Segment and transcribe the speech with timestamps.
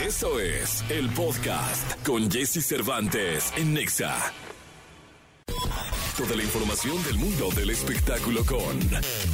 [0.00, 4.14] Eso es el podcast con Jesse Cervantes en Nexa.
[6.16, 8.78] Toda la información del mundo del espectáculo con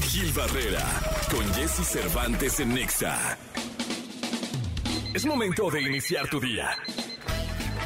[0.03, 0.85] Gil Barrera,
[1.31, 3.39] con Jesse Cervantes en Nexa.
[5.15, 6.71] Es momento de iniciar tu día.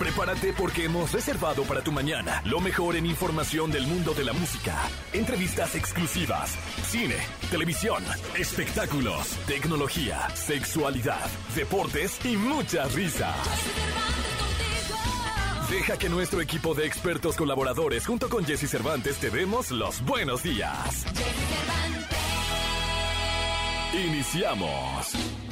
[0.03, 4.33] Prepárate porque hemos reservado para tu mañana lo mejor en información del mundo de la
[4.33, 4.75] música,
[5.13, 6.59] entrevistas exclusivas,
[6.89, 7.15] cine,
[7.53, 8.03] televisión,
[8.37, 11.25] espectáculos, tecnología, sexualidad,
[11.55, 13.37] deportes y muchas risas.
[15.71, 20.43] Deja que nuestro equipo de expertos colaboradores junto con Jesse Cervantes te demos los buenos
[20.43, 21.05] días.
[23.95, 25.52] Iniciamos.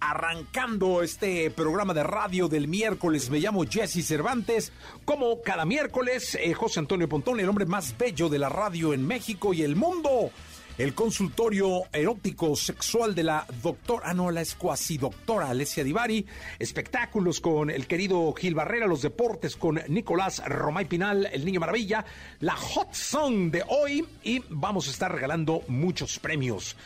[0.00, 3.30] arrancando este programa de radio del miércoles.
[3.30, 4.72] Me llamo Jesse Cervantes,
[5.04, 9.54] como cada miércoles, José Antonio Pontón, el hombre más bello de la radio en México
[9.54, 10.30] y el mundo.
[10.78, 16.26] El consultorio erótico sexual de la doctora, ah no, la es cuasi doctora Alessia Divari,
[16.58, 22.04] espectáculos con el querido Gil Barrera, los deportes con Nicolás Romay Pinal, el niño maravilla,
[22.40, 26.76] la hot song de hoy y vamos a estar regalando muchos premios.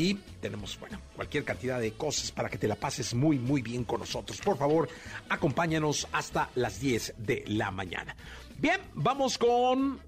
[0.00, 3.84] Y tenemos, bueno, cualquier cantidad de cosas para que te la pases muy, muy bien
[3.84, 4.40] con nosotros.
[4.40, 4.88] Por favor,
[5.28, 8.16] acompáñanos hasta las 10 de la mañana.
[8.56, 10.00] Bien, vamos con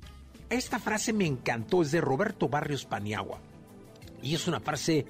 [0.49, 3.39] esta frase me encantó, es de Roberto Barrios Paniagua.
[4.23, 5.05] Y es una frase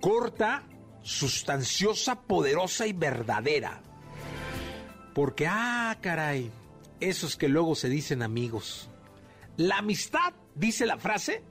[0.00, 0.62] corta,
[1.02, 3.82] sustanciosa, poderosa y verdadera.
[5.14, 6.50] Porque, ah, caray,
[7.00, 8.88] esos que luego se dicen amigos.
[9.58, 11.42] La amistad, dice la frase,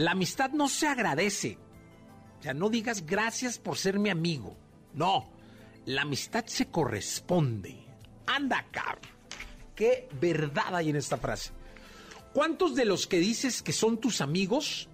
[0.00, 1.58] la amistad no se agradece.
[2.38, 4.56] O sea, no digas gracias por ser mi amigo.
[4.94, 5.28] No,
[5.84, 7.84] la amistad se corresponde.
[8.26, 9.10] Anda, cabrón.
[9.74, 11.52] Qué verdad hay en esta frase.
[12.32, 14.88] ¿Cuántos de los que dices que son tus amigos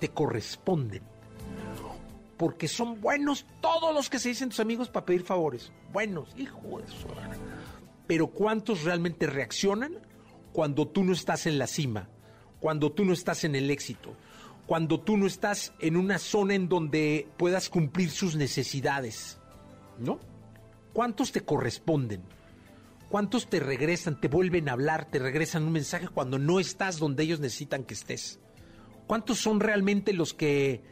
[0.00, 1.02] te corresponden?
[2.38, 5.72] Porque son buenos todos los que se dicen tus amigos para pedir favores.
[5.92, 7.06] Buenos, hijo de su
[8.06, 9.98] Pero ¿cuántos realmente reaccionan
[10.54, 12.08] cuando tú no estás en la cima?
[12.62, 14.14] Cuando tú no estás en el éxito?
[14.68, 19.40] Cuando tú no estás en una zona en donde puedas cumplir sus necesidades?
[19.98, 20.20] ¿No?
[20.92, 22.22] ¿Cuántos te corresponden?
[23.08, 27.24] ¿Cuántos te regresan, te vuelven a hablar, te regresan un mensaje cuando no estás donde
[27.24, 28.38] ellos necesitan que estés?
[29.08, 30.84] ¿Cuántos son realmente los que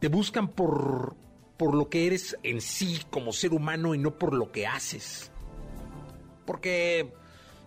[0.00, 1.16] te buscan por,
[1.56, 5.32] por lo que eres en sí como ser humano y no por lo que haces?
[6.44, 7.14] Porque,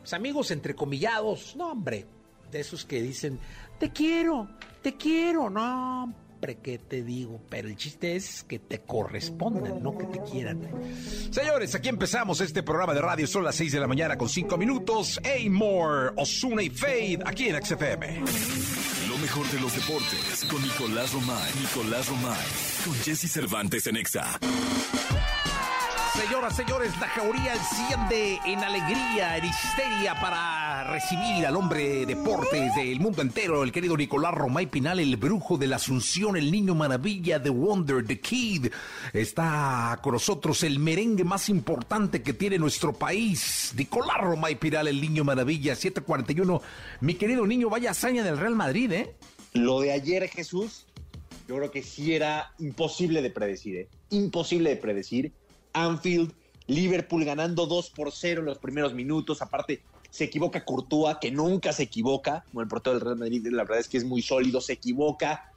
[0.02, 2.06] pues, amigos entrecomillados, no hombre,
[2.52, 3.40] de esos que dicen,
[3.80, 4.50] te quiero,
[4.82, 6.14] te quiero, no,
[6.64, 10.60] que te digo, pero el chiste es que te correspondan, no que te quieran.
[11.30, 13.28] Señores, aquí empezamos este programa de radio.
[13.28, 15.20] Son las 6 de la mañana con 5 minutos.
[15.46, 18.22] Amor, Osuna y Fade, aquí en XFM.
[19.08, 21.52] Lo mejor de los deportes con Nicolás Romay.
[21.62, 22.46] Nicolás Romay.
[22.86, 24.40] Con Jesse Cervantes en Exa.
[26.32, 32.74] Señoras, señores, la jauría enciende en alegría, en histeria para recibir al hombre de deportes
[32.74, 36.74] del mundo entero, el querido Nicolás Romay Pinal, el brujo de la Asunción, el niño
[36.74, 38.68] maravilla, The Wonder, The Kid.
[39.12, 45.02] Está con nosotros el merengue más importante que tiene nuestro país, Nicolás Romay Pinal, el
[45.02, 46.62] niño maravilla, 741.
[47.02, 49.16] Mi querido niño, vaya hazaña del Real Madrid, ¿eh?
[49.52, 50.86] Lo de ayer, Jesús,
[51.50, 53.90] yo creo que sí era imposible de predecir, ¿eh?
[54.12, 55.34] Imposible de predecir
[55.74, 56.32] Anfield,
[56.68, 59.42] Liverpool ganando 2 por 0 en los primeros minutos.
[59.42, 62.44] Aparte, se equivoca Courtois, que nunca se equivoca.
[62.52, 65.52] Como el portero del Real Madrid, la verdad es que es muy sólido, se equivoca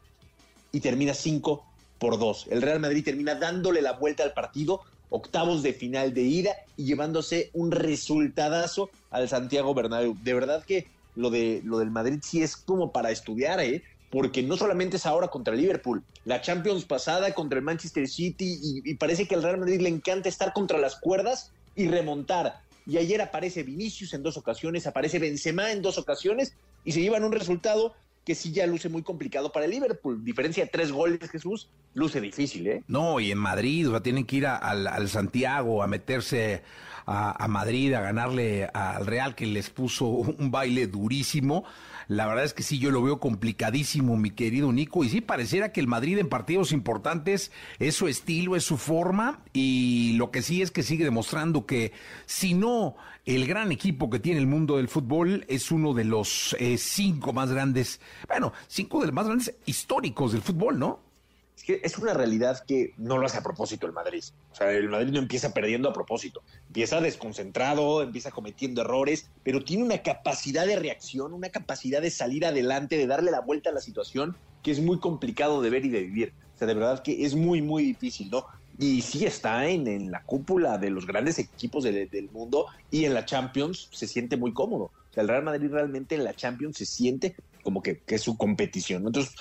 [0.73, 1.65] y termina 5
[1.99, 2.47] por 2.
[2.51, 6.85] El Real Madrid termina dándole la vuelta al partido, octavos de final de ida y
[6.85, 10.17] llevándose un resultadazo al Santiago Bernabéu.
[10.23, 10.87] De verdad que
[11.17, 13.83] lo, de, lo del Madrid sí es como para estudiar, ¿eh?
[14.15, 18.95] Porque no solamente es ahora contra Liverpool, la Champions pasada contra el Manchester City y,
[18.95, 22.61] parece que al Real Madrid le encanta estar contra las cuerdas y remontar.
[22.87, 27.25] Y ayer aparece Vinicius en dos ocasiones, aparece Benzema en dos ocasiones y se llevan
[27.25, 27.93] un resultado
[28.25, 30.25] que sí ya luce muy complicado para el Liverpool.
[30.25, 32.83] Diferencia de tres goles, Jesús, luce difícil, ¿eh?
[32.87, 36.63] No, y en Madrid, o sea, tienen que ir al, Santiago a meterse
[37.05, 41.65] a, Madrid a ganarle al Real que les puso un baile durísimo.
[42.09, 45.73] La verdad es que sí, yo lo veo complicadísimo, mi querido Nico, y sí pareciera
[45.73, 50.43] que el Madrid en partidos importantes es su estilo, es su forma, y lo que
[50.43, 51.93] sí es que sigue demostrando que
[52.27, 56.55] si no el gran equipo que tiene el mundo del fútbol es uno de los
[56.59, 61.14] eh, cinco más grandes, bueno, cinco de los más grandes históricos del fútbol, ¿no?
[61.57, 64.25] Es que es una realidad que no lo hace a propósito el Madrid.
[64.53, 66.43] O sea, el Madrid no empieza perdiendo a propósito.
[66.67, 72.45] Empieza desconcentrado, empieza cometiendo errores, pero tiene una capacidad de reacción, una capacidad de salir
[72.45, 75.91] adelante, de darle la vuelta a la situación que es muy complicado de ver y
[75.91, 76.33] de vivir.
[76.55, 78.47] O sea, de verdad que es muy, muy difícil, ¿no?
[78.79, 83.25] Y sí está en, la cúpula de los grandes equipos del mundo y en la
[83.25, 84.85] Champions se siente muy cómodo.
[84.85, 88.23] O sea, el Real Madrid realmente en la Champions se siente como que, que es
[88.23, 89.07] su competición.
[89.07, 89.37] Entonces,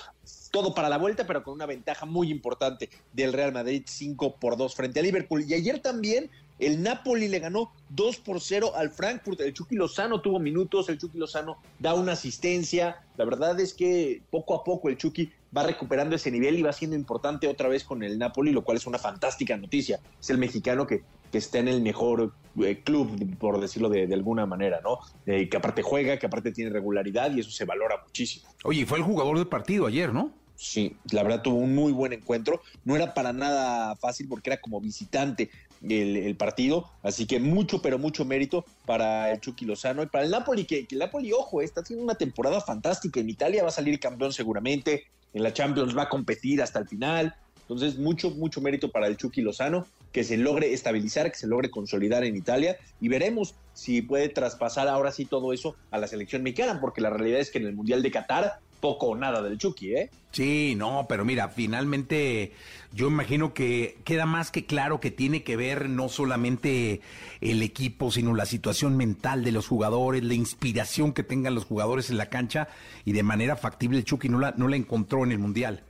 [0.54, 4.56] todo para la vuelta, pero con una ventaja muy importante del Real Madrid 5 por
[4.56, 5.44] 2 frente a Liverpool.
[5.48, 6.30] Y ayer también
[6.60, 9.40] el Napoli le ganó 2 por 0 al Frankfurt.
[9.40, 13.02] El Chucky Lozano tuvo minutos, el Chucky Lozano da una asistencia.
[13.16, 16.72] La verdad es que poco a poco el Chucky va recuperando ese nivel y va
[16.72, 19.98] siendo importante otra vez con el Napoli, lo cual es una fantástica noticia.
[20.20, 21.02] Es el mexicano que,
[21.32, 25.00] que está en el mejor eh, club, por decirlo de, alguna manera, ¿no?
[25.26, 28.48] Eh, que aparte juega, que aparte tiene regularidad y eso se valora muchísimo.
[28.62, 30.43] Oye, fue el jugador del partido ayer, ¿no?
[30.56, 32.62] Sí, la verdad tuvo un muy buen encuentro.
[32.84, 35.50] No era para nada fácil porque era como visitante
[35.82, 36.90] el, partido.
[37.02, 40.86] Así que mucho, pero mucho mérito para el Chucky Lozano y para el Napoli, que,
[40.90, 43.20] el Napoli, ojo, está haciendo una temporada fantástica.
[43.20, 45.04] En Italia va a salir campeón seguramente.
[45.32, 47.34] En la Champions va a competir hasta el final.
[47.62, 51.70] Entonces, mucho, mucho mérito para el Chucky Lozano, que se logre estabilizar, que se logre
[51.70, 56.42] consolidar en Italia y veremos si puede traspasar ahora sí todo eso a la selección
[56.42, 59.56] mexicana, porque la realidad es que en el Mundial de Qatar poco o nada del
[59.56, 60.10] Chucky, ¿eh?
[60.30, 62.52] Sí, no, pero mira, finalmente
[62.92, 67.00] yo imagino que queda más que claro que tiene que ver no solamente
[67.40, 72.10] el equipo, sino la situación mental de los jugadores, la inspiración que tengan los jugadores
[72.10, 72.68] en la cancha
[73.06, 75.82] y de manera factible el Chucky no la, no la encontró en el Mundial.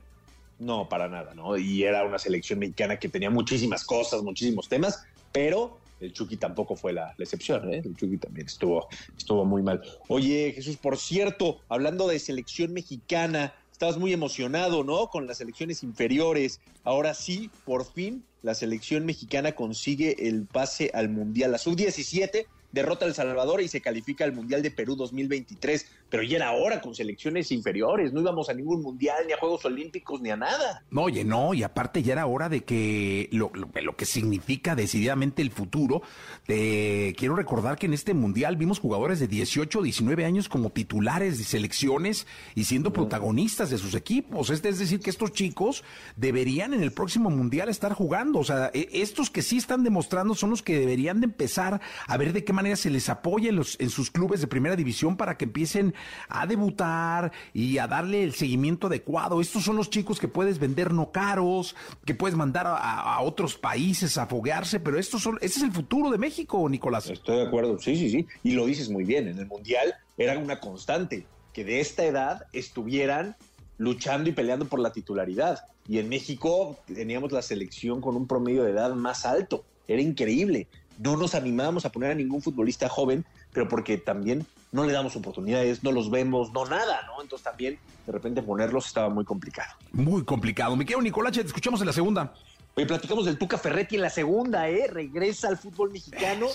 [0.57, 1.57] No, para nada, ¿no?
[1.57, 5.03] Y era una selección mexicana que tenía muchísimas cosas, muchísimos temas,
[5.33, 7.81] pero el Chucky tampoco fue la, excepción, ¿eh?
[7.83, 8.87] El Chucky también estuvo,
[9.17, 9.81] estuvo muy mal.
[10.07, 15.07] Oye, Jesús, por cierto, hablando de selección mexicana, estabas muy emocionado, ¿no?
[15.07, 16.59] Con las selecciones inferiores.
[16.83, 21.51] Ahora sí, por fin, la selección mexicana consigue el pase al Mundial.
[21.51, 22.45] La sub-17
[22.75, 25.87] derrota a El Salvador y se califica al Mundial de Perú 2023.
[26.09, 29.65] Pero ya era hora con selecciones inferiores, no íbamos a ningún Mundial, ni a Juegos
[29.65, 30.83] Olímpicos, ni a nada.
[30.91, 35.41] No, oye, no, y aparte ya era hora de que lo, lo, que significa decididamente
[35.41, 36.03] el futuro,
[36.47, 41.37] de, quiero recordar que en este Mundial vimos jugadores de 18, 19 años como titulares
[41.37, 44.49] de selecciones y siendo protagonistas de sus equipos.
[44.49, 45.83] Es, es decir, que estos chicos
[46.17, 48.39] deberían en el próximo Mundial estar jugando.
[48.39, 52.17] O sea, e, estos que sí están demostrando son los que deberían de empezar a
[52.17, 55.45] ver de qué manera se les apoya en, sus clubes de primera división para que
[55.45, 55.93] empiecen
[56.29, 59.41] a debutar y a darle el seguimiento adecuado.
[59.41, 61.75] Estos son los chicos que puedes vender no caros,
[62.05, 66.09] que puedes mandar a, otros países a foguearse, pero estos son, ese es el futuro
[66.09, 67.09] de México, Nicolás.
[67.09, 68.27] Estoy de acuerdo, sí, sí, sí.
[68.43, 72.45] Y lo dices muy bien, en el Mundial era una constante, que de esta edad
[72.53, 73.35] estuvieran
[73.77, 75.59] luchando y peleando por la titularidad.
[75.87, 79.65] Y en México teníamos la selección con un promedio de edad más alto.
[79.87, 84.83] Era increíble no nos animamos a poner a ningún futbolista joven, pero porque también no
[84.85, 87.21] le damos oportunidades, no los vemos, no nada, ¿no?
[87.21, 89.73] Entonces también de repente ponerlos estaba muy complicado.
[89.91, 90.75] Muy complicado.
[90.75, 92.33] Me quedo Nicolache, te escuchamos en la segunda.
[92.75, 94.87] Hoy platicamos del Tuca Ferretti en la segunda, ¿eh?
[94.91, 96.47] Regresa al fútbol mexicano.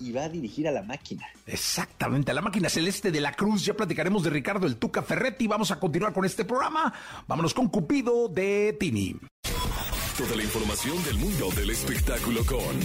[0.00, 1.26] Y va a dirigir a la máquina.
[1.44, 3.64] Exactamente, a la máquina celeste de la Cruz.
[3.64, 5.48] Ya platicaremos de Ricardo el Tuca Ferretti.
[5.48, 6.94] Vamos a continuar con este programa.
[7.26, 9.16] Vámonos con Cupido de Tini
[10.26, 12.80] de la información del mundo del espectáculo con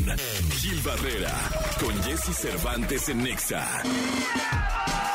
[0.52, 1.34] Gil Barrera,
[1.80, 3.68] con Jesse Cervantes en Nexa.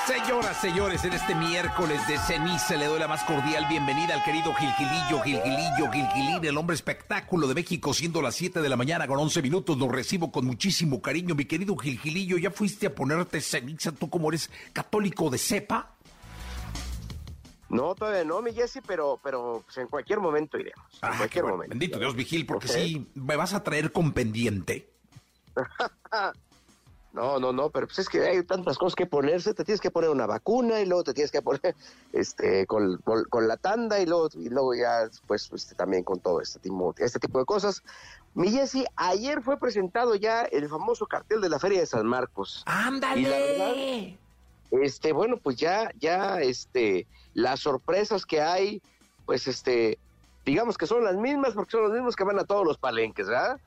[0.04, 4.52] Señoras, señores, en este miércoles de ceniza le doy la más cordial bienvenida al querido
[4.52, 9.20] Gilgilillo, Gilgilillo, Gilgilín, el hombre espectáculo de México, siendo las 7 de la mañana con
[9.20, 9.78] 11 minutos.
[9.78, 12.37] Lo recibo con muchísimo cariño, mi querido Gilgilillo.
[12.37, 15.98] ¿Ya fuiste a ponerte ceniza tú como eres católico de cepa?
[17.68, 20.87] No, todavía no, mi Jesse, pero, pero pues, en cualquier momento iremos.
[21.02, 21.70] en ah, cualquier momento.
[21.70, 24.90] Bendito Dios, Vigil, porque sí, me vas a traer con pendiente.
[27.12, 29.52] no, no, no, pero pues es que hay tantas cosas que ponerse.
[29.52, 31.75] Te tienes que poner una vacuna y luego te tienes que poner
[32.12, 33.00] este con,
[33.32, 37.18] la tanda y luego, y luego ya pues, este, también con todo este tipo, este
[37.18, 37.82] tipo de cosas.
[38.34, 42.62] Mi Jesse, ayer fue presentado ya el famoso cartel de la Feria de San Marcos.
[42.66, 44.16] ¡Ándale!
[44.70, 47.06] este, bueno, pues ya, ya, este,
[47.38, 48.83] las sorpresas que hay,
[49.25, 49.97] pues este,
[50.45, 53.28] digamos que son las mismas porque son los mismos que van a todos los palenques,
[53.28, 53.61] ¿verdad?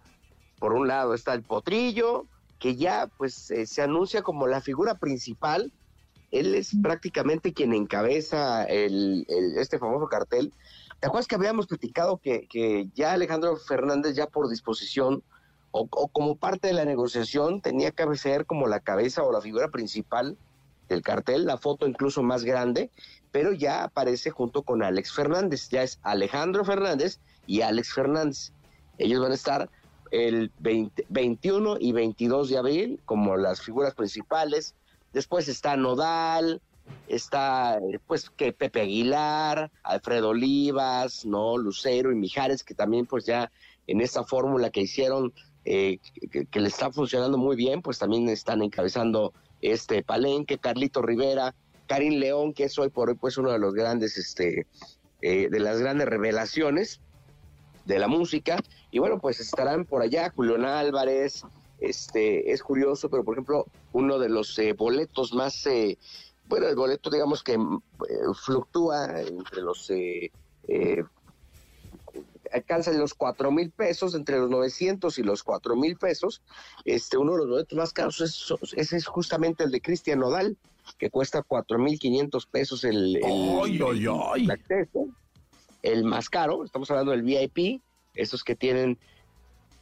[0.60, 2.26] Por un lado está el potrillo,
[2.60, 5.72] que ya pues eh, se anuncia como la figura principal.
[6.32, 9.26] Él es prácticamente quien encabeza el,
[9.58, 10.52] este famoso cartel.
[11.00, 15.24] ¿Te acuerdas que habíamos platicado que, que ya Alejandro Fernández, ya por disposición
[15.72, 19.70] o, como parte de la negociación, tenía que ser como la cabeza o la figura
[19.70, 20.38] principal
[20.92, 22.92] del cartel, la foto incluso más grande,
[23.32, 25.70] pero ya aparece junto con Alex Fernández.
[25.70, 28.52] Ya es Alejandro Fernández y Alex Fernández.
[28.98, 29.70] Ellos van a estar
[30.12, 34.76] el 21 y 22 de abril como las figuras principales.
[35.14, 36.62] Después está Nodal,
[37.08, 43.52] está pues que Pepe Aguilar, Alfredo Olivas, no Lucero y Mijares que también pues ya
[43.88, 45.34] en esa fórmula que hicieron
[45.64, 46.00] eh,
[46.50, 51.54] que, le está funcionando muy bien, pues también están encabezando este Palenque, Carlito Rivera,
[51.88, 54.66] Karim León, que es hoy por hoy pues uno de los grandes, este,
[55.22, 57.00] eh, de las grandes revelaciones
[57.86, 58.58] de la música,
[58.92, 61.44] y bueno, pues estarán por allá Julián Álvarez,
[61.80, 65.98] este, es curioso, pero por ejemplo, uno de los eh, boletos más, eh,
[66.48, 67.58] bueno, el boleto digamos que eh,
[68.36, 69.92] fluctúa entre los,
[72.54, 76.42] alcanza los cuatro mil pesos, entre los 900 y los cuatro mil pesos,
[76.86, 80.58] este, uno de los boletos más caros es, ese es justamente el de Cristian Nodal,
[80.98, 85.08] que cuesta cuatro mil quinientos pesos el, el acceso,
[85.84, 87.82] el más caro, estamos hablando del VIP,
[88.14, 88.98] esos que tienen,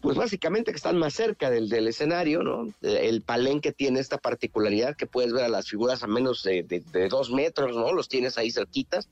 [0.02, 2.68] pues básicamente que están más cerca del, del escenario, ¿no?
[2.82, 7.10] El palenque tiene esta particularidad que puedes ver a las figuras a menos de, de,
[7.10, 7.92] dos metros, ¿no?
[7.92, 9.10] Los tienes ahí cerquitas.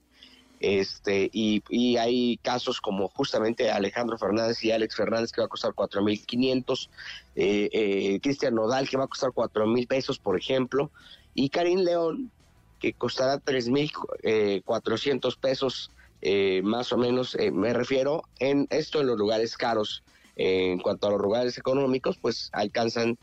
[0.60, 1.62] Este, y,
[1.98, 6.90] hay casos como justamente Alejandro Fernández y Alex Fernández que va a costar 4.500,
[7.36, 10.92] eh, eh, Cristian Nodal que va a costar 4.000 pesos, por ejemplo,
[11.36, 12.32] y Karim León
[12.80, 19.08] que costará 3.400 eh, pesos eh, más o menos eh, me refiero en esto en
[19.08, 20.04] los lugares caros.
[20.36, 23.18] en cuanto a los lugares económicos, pues alcanzan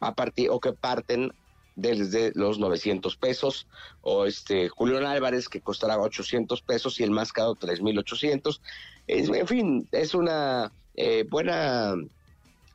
[0.00, 1.32] a partir o que parten
[1.80, 3.66] desde los 900 pesos
[4.02, 8.60] o este Julián Álvarez que costará 800 pesos y el más caro 3800
[9.06, 11.94] en fin es una eh, buena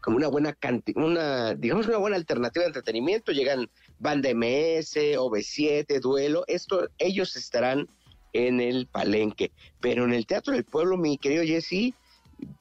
[0.01, 0.57] como una buena
[0.95, 3.69] una digamos una buena alternativa de entretenimiento llegan
[3.99, 7.87] Banda MS OV7 Duelo esto ellos estarán
[8.35, 9.51] en el Palenque.
[9.79, 11.93] Pero en el Teatro del Pueblo, mi querido Jesse,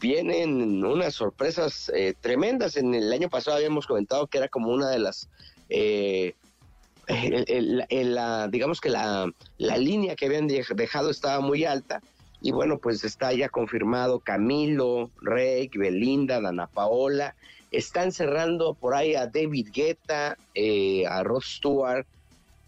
[0.01, 2.77] vienen unas sorpresas eh, tremendas.
[2.77, 5.29] En el año pasado habíamos comentado que era como una de las...
[5.69, 6.35] Eh,
[8.51, 12.01] digamos que la, la línea que habían dejado estaba muy alta
[12.45, 17.35] y bueno, pues está ya confirmado Camilo, Rey, Belinda, Dana Paola,
[17.71, 22.07] están cerrando por ahí a David Guetta, eh, a Rod Stewart,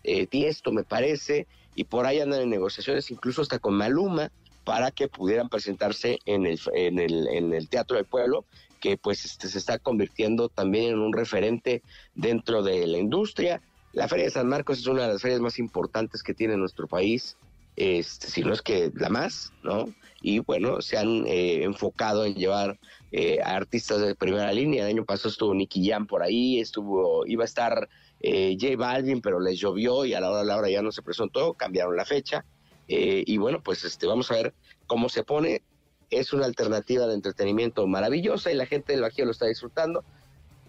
[0.03, 4.33] eh, Tiesto me parece, y por ahí andan en negociaciones incluso hasta con Maluma
[4.65, 8.47] para que pudieran presentarse en el, en el, en el Teatro del Pueblo,
[8.81, 11.83] que pues este, se está convirtiendo también en un referente
[12.15, 13.61] dentro de la industria.
[13.93, 16.87] La Feria de San Marcos es una de las ferias más importantes que tiene nuestro
[16.87, 17.37] país,
[17.77, 19.89] este, si no es que la más, ¿no?
[20.23, 22.79] Y bueno, se han eh, enfocado en llevar
[23.13, 24.85] eh, a artistas de primera línea.
[24.85, 27.89] El año pasado estuvo Nicky Jam por ahí, estuvo, iba a estar
[28.21, 30.91] eh, J Balvin, pero les llovió y a la hora de la hora ya no
[30.91, 32.45] se presentó, cambiaron la fecha.
[32.89, 34.55] Eh, y bueno, pues este, vamos a ver
[34.87, 35.63] cómo se pone.
[36.11, 40.05] Es una alternativa de entretenimiento maravillosa y la gente del Bajío lo está disfrutando.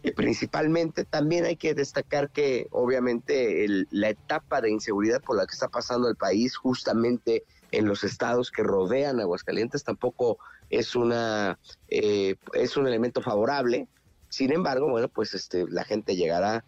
[0.04, 5.54] Y principalmente también hay que destacar que obviamente la etapa de inseguridad por la que
[5.54, 10.38] está pasando el país justamente en los estados que rodean Aguascalientes tampoco
[10.70, 13.88] es una eh, es un elemento favorable
[14.30, 16.64] sin embargo bueno pues este la gente llegará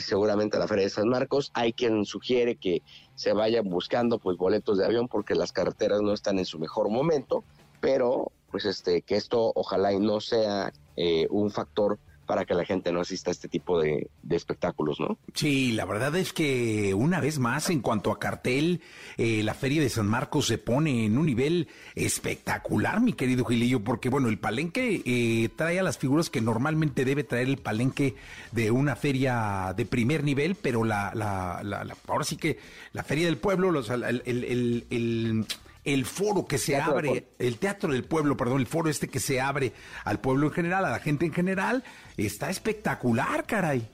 [0.00, 1.50] seguramente a la Feria de San Marcos.
[1.54, 2.82] Hay quien sugiere que
[3.14, 6.88] se vayan buscando pues boletos de avión porque las carreteras no están en su mejor
[6.88, 7.44] momento,
[7.82, 12.64] pero pues este que esto ojalá y no sea eh, un factor para que la
[12.64, 15.18] gente no asista a este tipo de, espectáculos, ¿no?
[15.34, 18.80] Sí, la verdad es que una vez más, en cuanto a cartel,
[19.18, 23.80] eh, la Feria de San Marcos se pone en un nivel espectacular, mi querido Gilillo,
[23.80, 28.14] porque bueno, el palenque eh, trae a las figuras que normalmente debe traer el palenque
[28.52, 32.58] de una feria de primer nivel, pero la, la, la, ahora sí que
[32.92, 35.46] la Feria del Pueblo, los, el, el el
[36.04, 39.72] foro que se abre, el Teatro del Pueblo, perdón, el foro este que se abre
[40.04, 41.82] al pueblo en general, a la gente en general,
[42.16, 43.88] está espectacular, caray.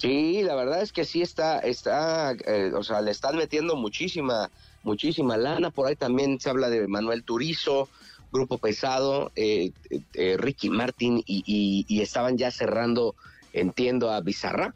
[0.00, 4.50] Sí, la verdad es que sí está, está, eh, o sea, le están metiendo muchísima,
[4.82, 5.70] muchísima lana.
[5.70, 7.90] Por ahí también se habla de Manuel Turizo,
[8.32, 9.72] Grupo Pesado, eh,
[10.14, 13.14] eh, Ricky Martin, y, estaban ya cerrando,
[13.52, 14.74] entiendo, a Bizarrap,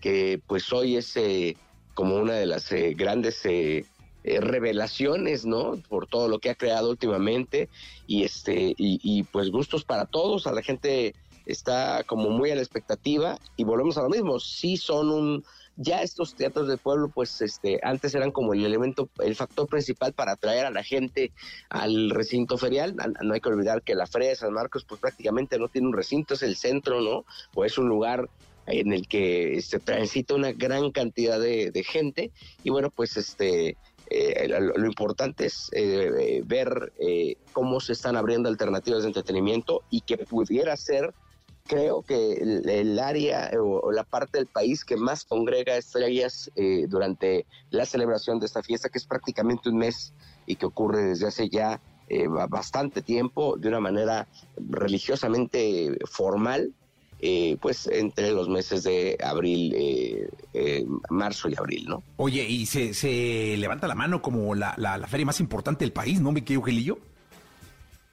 [0.00, 1.14] que pues hoy es
[1.92, 3.42] como una de las grandes
[4.24, 5.76] eh, revelaciones, ¿no?
[5.88, 7.68] Por todo lo que ha creado últimamente
[8.06, 10.46] y este y, pues gustos para todos.
[10.46, 11.14] A la gente
[11.46, 15.44] está como muy a la expectativa y volvemos a lo mismo, sí son un
[15.76, 20.12] ya estos teatros de pueblo, pues este, antes eran como el elemento, el factor principal
[20.12, 21.32] para atraer a la gente
[21.68, 22.94] al recinto ferial.
[23.22, 25.92] No hay que olvidar que la Feria de San Marcos, pues prácticamente no tiene un
[25.92, 27.24] recinto, es el centro, ¿no?
[27.54, 28.28] O es un lugar
[28.66, 32.30] en el que se transita una gran cantidad de, gente
[32.62, 33.76] y bueno, pues este...
[34.16, 40.02] Eh, lo, importante es eh, ver eh, cómo se están abriendo alternativas de entretenimiento y
[40.02, 41.12] que pudiera ser
[41.66, 47.46] creo que el, área o, la parte del país que más congrega estrellas eh, durante
[47.70, 50.12] la celebración de esta fiesta, que es prácticamente un mes
[50.46, 56.74] y que ocurre desde hace ya eh, bastante tiempo, de una manera religiosamente formal,
[57.26, 60.28] eh, pues entre los meses de abril,
[61.08, 62.02] marzo y abril, ¿no?
[62.16, 66.20] Oye, y se, se levanta la mano como la, la, feria más importante del país,
[66.20, 66.98] ¿no, me querido Gelillo?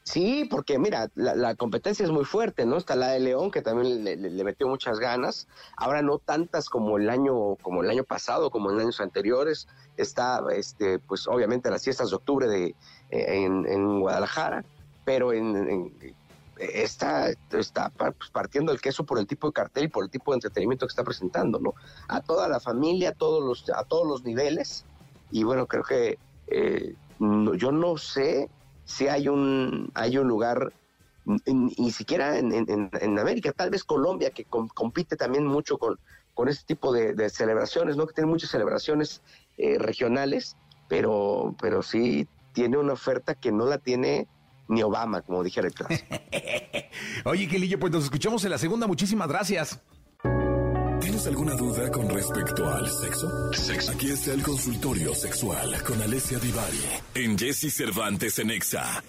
[0.03, 2.77] Sí, porque mira, la, competencia es muy fuerte, ¿no?
[2.77, 5.47] Está la de León, que también le, metió muchas ganas.
[5.77, 9.67] Ahora no tantas como el año, como el año pasado, como en años anteriores.
[9.97, 12.75] Está, este, pues obviamente las fiestas de octubre de,
[13.11, 14.65] eh, en, Guadalajara,
[15.05, 15.93] pero en,
[16.61, 20.31] está, está pues, partiendo el queso por el tipo de cartel y por el tipo
[20.31, 21.73] de entretenimiento que está presentando, ¿no?
[22.07, 24.85] A toda la familia, a todos los, a todos los niveles.
[25.31, 28.49] Y bueno, creo que eh, yo no sé
[28.85, 30.73] si hay un, hay un lugar,
[31.25, 35.99] ni siquiera en, América, tal vez Colombia, que compite también mucho con,
[36.33, 38.07] con este tipo de, celebraciones, ¿no?
[38.07, 39.21] Que tiene muchas celebraciones
[39.57, 44.27] eh, regionales, pero, pero sí tiene una oferta que no la tiene
[44.71, 46.15] ni Obama, como dijera el clásico.
[47.25, 48.87] Oye, Kelillo, pues nos escuchamos en la segunda.
[48.87, 49.79] Muchísimas gracias.
[50.99, 53.53] ¿Tienes alguna duda con respecto al sexo?
[53.53, 53.91] Sexo.
[53.91, 56.79] Aquí está el consultorio sexual con Alessia Divari
[57.15, 59.03] en Jesse Cervantes en Exa.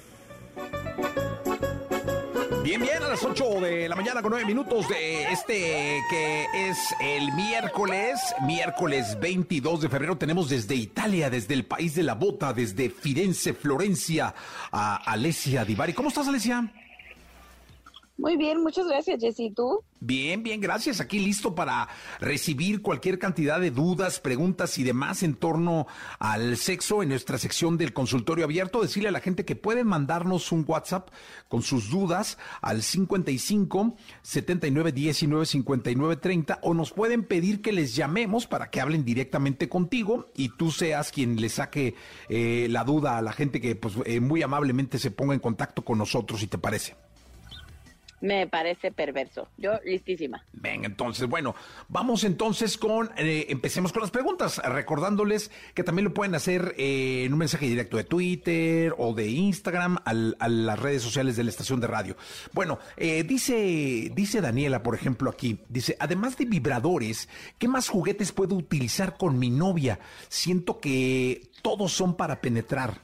[2.63, 6.79] Bien, bien, a las 8 de la mañana con 9 minutos de este que es
[7.01, 10.17] el miércoles, miércoles 22 de febrero.
[10.17, 14.33] Tenemos desde Italia, desde el país de la bota, desde Firenze, Florencia,
[14.71, 15.93] a Alessia Divari.
[15.93, 16.73] ¿Cómo estás, Alessia?
[18.19, 19.51] Muy bien, muchas gracias, Jessy.
[19.51, 19.83] ¿Tú?
[19.99, 21.01] Bien, bien, gracias.
[21.01, 21.89] Aquí listo para
[22.21, 25.87] recibir cualquier cantidad de dudas, preguntas y demás en torno
[26.19, 28.83] al sexo en nuestra sección del consultorio abierto.
[28.83, 31.09] Decirle a la gente que pueden mandarnos un WhatsApp
[31.49, 37.97] con sus dudas al 55 79 19 59 30 o nos pueden pedir que les
[37.97, 41.95] llamemos para que hablen directamente contigo y tú seas quien le saque
[42.29, 45.83] eh, la duda a la gente que pues eh, muy amablemente se ponga en contacto
[45.83, 46.95] con nosotros, si te parece.
[48.23, 49.49] Me parece perverso.
[49.59, 50.45] Yo listísima.
[50.53, 51.57] Venga, entonces, bueno,
[51.89, 57.25] vamos entonces con, eh, empecemos con las preguntas, recordándoles que también lo pueden hacer eh,
[57.25, 61.51] en un mensaje directo de Twitter o de Instagram a las redes sociales de la
[61.51, 62.17] estación de radio.
[62.53, 68.31] Bueno, eh, dice, dice Daniela, por ejemplo, aquí, dice, además de vibradores, ¿qué más juguetes
[68.31, 69.99] puedo utilizar con mi novia?
[70.29, 73.01] Siento que todos son para penetrar.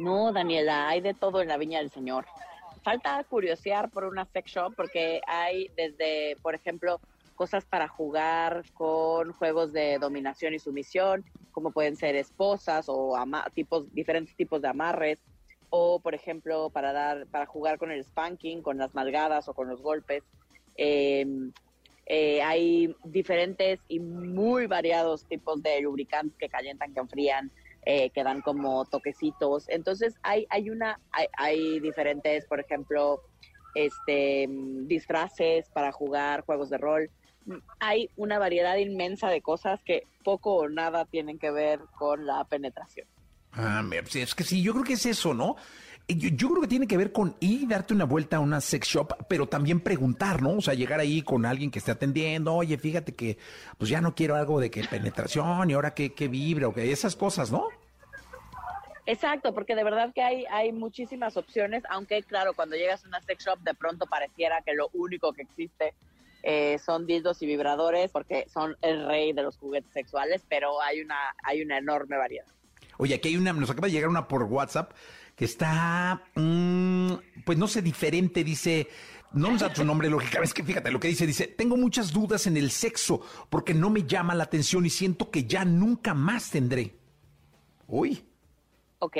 [0.00, 2.26] No, Daniela, hay de todo en la viña del Señor
[2.88, 7.00] falta curiosear por una sex shop porque hay desde, por ejemplo,
[7.34, 11.22] cosas para jugar con juegos de dominación y sumisión,
[11.52, 13.14] como pueden ser esposas o
[13.54, 15.18] tipos, diferentes tipos de amarres,
[15.70, 19.68] o por ejemplo para dar, para jugar con el spanking, con las malgadas o con
[19.68, 20.24] los golpes.
[20.76, 21.52] Em,
[22.06, 27.50] eh, hay diferentes y muy variados tipos de lubricantes que calientan, que enfrían,
[27.84, 29.68] eh, que dan como toquecitos.
[29.68, 31.00] Entonces hay, hay una,
[31.36, 33.22] hay, diferentes, por ejemplo,
[33.74, 34.46] este
[34.86, 37.10] disfraces para jugar juegos de rol.
[37.80, 42.44] Hay una variedad inmensa de cosas que poco o nada tienen que ver con la
[42.44, 43.06] penetración.
[43.52, 43.82] Ah,
[44.14, 45.56] es que sí, yo creo que es eso, ¿no?
[46.08, 48.88] Yo, creo que tiene que ver con ir y darte una vuelta a una sex
[48.88, 50.56] shop, pero también preguntar, ¿no?
[50.56, 53.36] O sea, llegar ahí con alguien que esté atendiendo, oye, fíjate que
[53.76, 56.90] pues ya no quiero algo de que penetración y ahora que, que vibra o que
[56.90, 57.68] esas cosas, ¿no?
[59.04, 63.20] Exacto, porque de verdad que hay, hay muchísimas opciones, aunque claro, cuando llegas a una
[63.20, 65.94] sex shop de pronto pareciera que lo único que existe
[66.42, 71.00] eh, son dildos y vibradores porque son el rey de los juguetes sexuales, pero hay
[71.00, 72.46] una, hay una enorme variedad.
[72.98, 74.92] Oye, aquí hay una, nos acaba de llegar una por WhatsApp
[75.38, 77.12] que está, mm,
[77.44, 78.88] pues no sé, diferente, dice,
[79.32, 82.12] no nos da su nombre, lógica, es que fíjate lo que dice, dice, tengo muchas
[82.12, 86.12] dudas en el sexo porque no me llama la atención y siento que ya nunca
[86.12, 86.96] más tendré.
[87.86, 88.26] Uy.
[88.98, 89.16] Ok.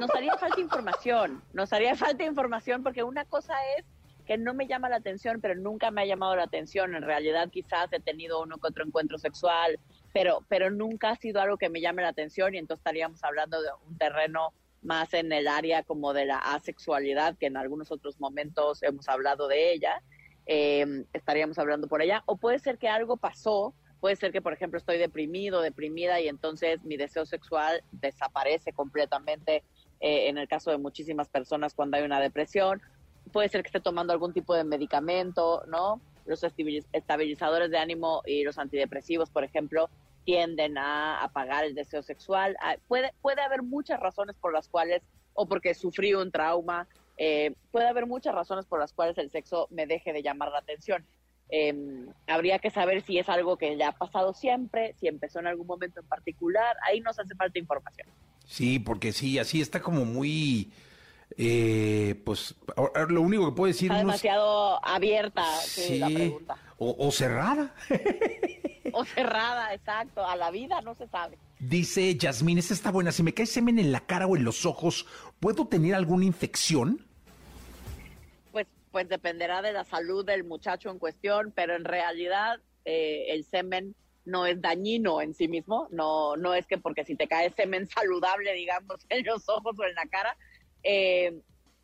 [0.00, 3.84] Nos haría falta información, nos haría falta información porque una cosa es
[4.26, 6.96] que no me llama la atención, pero nunca me ha llamado la atención.
[6.96, 9.78] En realidad quizás he tenido uno que otro encuentro sexual,
[10.12, 13.62] pero, pero nunca ha sido algo que me llame la atención y entonces estaríamos hablando
[13.62, 18.18] de un terreno más en el área como de la asexualidad, que en algunos otros
[18.20, 20.02] momentos hemos hablado de ella,
[20.46, 24.52] eh, estaríamos hablando por ella, o puede ser que algo pasó, puede ser que, por
[24.52, 29.62] ejemplo, estoy deprimido, deprimida y entonces mi deseo sexual desaparece completamente,
[30.00, 32.80] eh, en el caso de muchísimas personas cuando hay una depresión,
[33.32, 36.00] puede ser que esté tomando algún tipo de medicamento, ¿no?
[36.24, 39.90] Los estabilizadores de ánimo y los antidepresivos, por ejemplo,
[40.24, 42.56] tienden a apagar el deseo sexual.
[42.60, 45.02] Ah, puede, puede haber muchas razones por las cuales,
[45.34, 49.68] o porque sufrí un trauma, eh, puede haber muchas razones por las cuales el sexo
[49.70, 51.04] me deje de llamar la atención.
[51.50, 55.48] Em, habría que saber si es algo que le ha pasado siempre, si empezó en
[55.48, 56.76] algún momento en particular.
[56.86, 58.08] Ahí nos hace falta información.
[58.46, 60.72] Sí, porque sí, así está como muy...
[61.36, 62.54] Eh, pues
[63.08, 63.90] lo único que puedo decir...
[63.90, 66.56] Está demasiado abierta sí, la pregunta.
[66.78, 67.74] o cerrada.
[68.92, 70.24] o cerrada, exacto.
[70.24, 71.38] A la vida no se sabe.
[71.58, 73.12] Dice Yasmín, esta está buena.
[73.12, 75.06] Si me cae semen en la cara o en los ojos,
[75.40, 77.04] ¿puedo tener alguna infección?
[78.50, 83.44] Pues, pues dependerá de la salud del muchacho en cuestión, pero en realidad eh, el
[83.44, 85.88] semen no es dañino en sí mismo.
[85.90, 89.84] No, no es que porque si te cae semen saludable, digamos, en los ojos o
[89.84, 90.36] en la cara,
[90.82, 91.40] eh,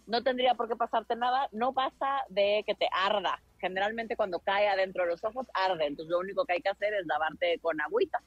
[0.06, 1.48] no tendría por qué pasarte nada.
[1.52, 6.10] No pasa de que te arda generalmente cuando cae adentro de los ojos arde, entonces
[6.10, 8.20] lo único que hay que hacer es lavarte con agüita,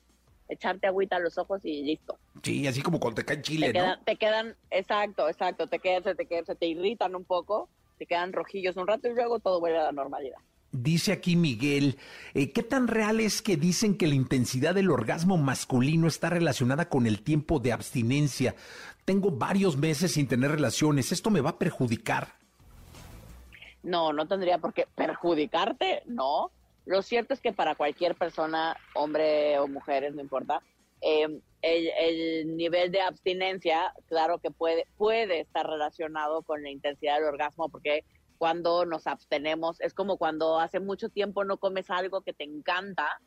[0.47, 2.17] echarte agüita a los ojos y listo.
[2.43, 6.03] Sí, así como cuando te cae chile, te Quedan, te quedan, exacto, exacto, te quedan,
[6.03, 9.39] se te, quedan, se te irritan un poco, te quedan rojillos un rato y luego
[9.39, 10.37] todo vuelve a la normalidad.
[10.71, 11.97] Dice aquí Miguel,
[12.35, 16.89] eh, ¿qué tan real es que dicen que la intensidad del orgasmo masculino está relacionada
[16.89, 18.55] con el tiempo de abstinencia?
[19.09, 22.27] Tengo varios meses sin tener relaciones, ¿esto me va a perjudicar?
[23.81, 26.51] No, no tendría por qué perjudicarte, no.
[26.85, 30.61] Lo cierto es que para cualquier persona, hombre o mujeres, no importa,
[31.01, 37.29] em, el, nivel de abstinencia, claro que puede, puede estar relacionado con la intensidad del
[37.29, 38.05] orgasmo, porque
[38.37, 43.19] cuando nos abstenemos es como cuando hace mucho tiempo no comes algo que te encanta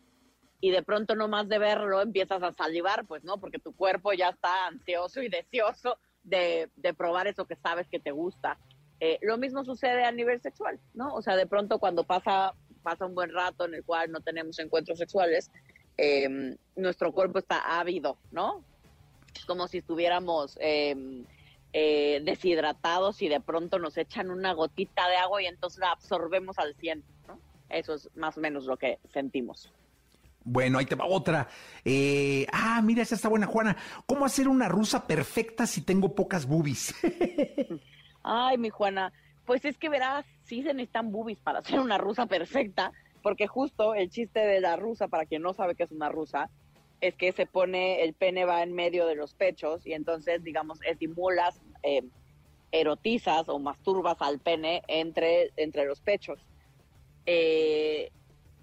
[0.62, 4.12] y de pronto no más de verlo empiezas a salivar, pues no, porque tu cuerpo
[4.12, 8.57] ya está ansioso y deseoso de, de probar eso que sabes que te gusta.
[9.01, 11.12] Eh, lo mismo sucede a nivel sexual, ¿no?
[11.14, 14.61] O sea, de pronto cuando pasa, pasa un buen rato en el cual no tenemos
[14.61, 15.51] encuentros sexuales,
[15.96, 18.64] em, nuestro cuerpo está ávido, ¿no?
[19.35, 21.25] Es como si estuviéramos em,
[21.72, 26.57] eh, deshidratados y de pronto nos echan una gotita de agua y entonces la absorbemos
[26.61, 27.40] al 100, ¿no?
[27.68, 29.72] Eso es más o menos lo que sentimos.
[30.44, 31.48] Bueno, ahí te va otra.
[31.85, 33.76] Eh, ah, mira, esa está buena, Juana.
[34.07, 36.94] ¿Cómo hacer una rusa perfecta si tengo pocas boobies?
[38.22, 39.12] Ay, mi Juana,
[39.46, 43.94] pues es que verás, sí se necesitan boobies para hacer una rusa perfecta, porque justo
[43.94, 46.50] el chiste de la rusa, para quien no sabe qué es una rusa,
[47.00, 50.81] es que se pone, el pene va en medio de los pechos y entonces, digamos,
[50.83, 52.05] estimulas, eh,
[52.70, 56.40] erotizas o masturbas al pene entre, entre los pechos.
[57.26, 58.11] Eh,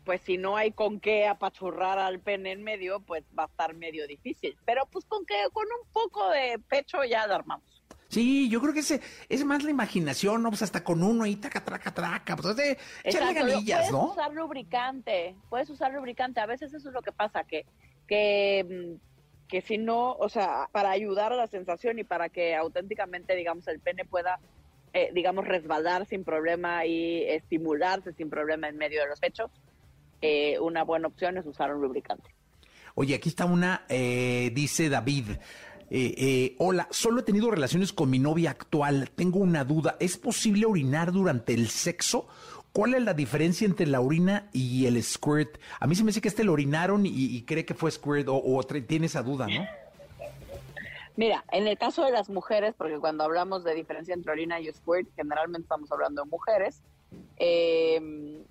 [0.09, 3.75] pues si no hay con qué apachurrar al pene en medio, pues va a estar
[3.75, 4.57] medio difícil.
[4.65, 7.83] Pero pues con que con un poco de pecho ya lo armamos.
[8.07, 10.49] Sí, yo creo que ese es más la imaginación, ¿no?
[10.49, 15.35] Pues hasta con uno ahí, taca, traca, traca, pues de echarle ganillas, puedes usar lubricante,
[15.47, 16.39] puedes usar lubricante.
[16.39, 17.67] A veces eso es lo que pasa, que,
[18.07, 22.55] que, mm, que si no, o sea, para ayudar a la sensación y para que
[22.55, 24.39] auténticamente, digamos, el pene pueda,
[24.91, 29.51] eh, digamos, resbalar sin problema y estimularse sin problema en medio de los pechos,
[30.21, 32.29] eh, una buena opción es usar un lubricante.
[32.95, 35.31] Oye, aquí está una, eh, dice David,
[35.91, 39.09] eh, eh, hola, solo he tenido relaciones con mi novia actual.
[39.15, 39.97] Tengo una duda.
[39.99, 42.27] ¿Es posible orinar durante el sexo?
[42.71, 45.57] ¿Cuál es la diferencia entre la orina y el squirt?
[45.79, 48.63] A mí se me dice que este lo orinaron y, cree que fue squirt o,
[48.87, 49.65] tiene esa duda, ¿no?
[51.15, 54.71] Mira, en el caso de las mujeres, porque cuando hablamos de diferencia entre orina y
[54.71, 56.81] squirt, generalmente estamos hablando de mujeres,
[57.37, 58.43] em,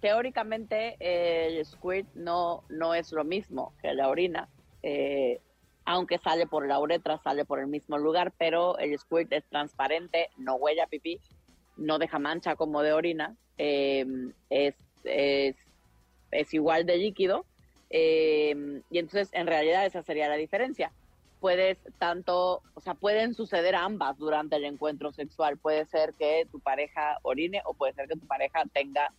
[0.00, 4.48] teóricamente el squirt no, no es lo mismo que la orina.
[4.82, 5.40] Eh,
[5.84, 10.28] aunque sale por la uretra, sale por el mismo lugar, pero el squirt es transparente,
[10.36, 11.18] no huella pipí,
[11.78, 15.56] no deja mancha como de orina, em, es, es,
[16.52, 17.46] igual de líquido,
[17.88, 20.92] em, y entonces en realidad esa sería la diferencia.
[21.40, 25.56] Puedes tanto, o sea, pueden suceder ambas durante el encuentro sexual.
[25.56, 29.12] Puede ser que tu pareja orine o puede ser que tu pareja tenga,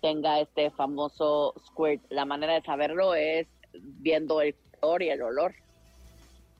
[0.00, 2.02] tenga este famoso squirt.
[2.10, 5.54] La manera de saberlo es viendo el color y el olor.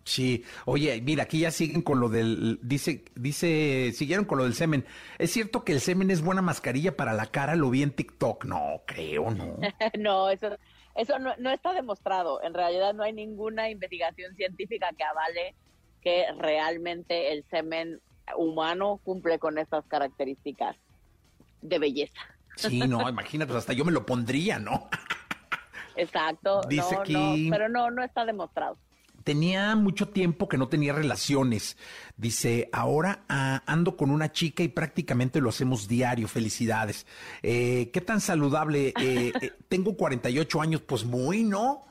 [0.04, 4.54] Sí, oye, mira, aquí ya siguen con lo del, dice, dice, siguieron con lo del
[4.54, 4.84] semen.
[5.18, 7.54] ¿Es cierto que el semen es buena mascarilla para la cara?
[7.54, 8.44] Lo vi en TikTok.
[8.44, 9.56] No, creo, no.
[9.98, 10.56] no, eso,
[10.96, 12.42] eso no, está demostrado.
[12.42, 15.54] En realidad no hay ninguna investigación científica que avale
[16.02, 18.00] que realmente el semen
[18.36, 20.76] humano cumple con estas características
[21.60, 22.20] de belleza.
[22.68, 24.88] Sí, no, imagínate, pues hasta yo me lo pondría, ¿no?
[25.96, 26.62] Exacto.
[26.68, 28.76] Dice no, aquí- no, pero no, no está demostrado.
[29.24, 31.76] Tenía mucho tiempo que no tenía relaciones.
[32.16, 36.26] Dice, ahora ah, ando con una chica y prácticamente lo hacemos diario.
[36.26, 37.06] Felicidades.
[37.42, 38.94] Eh, ¿Qué tan saludable?
[38.98, 41.84] Eh, eh, tengo 48 años, pues muy, ¿no?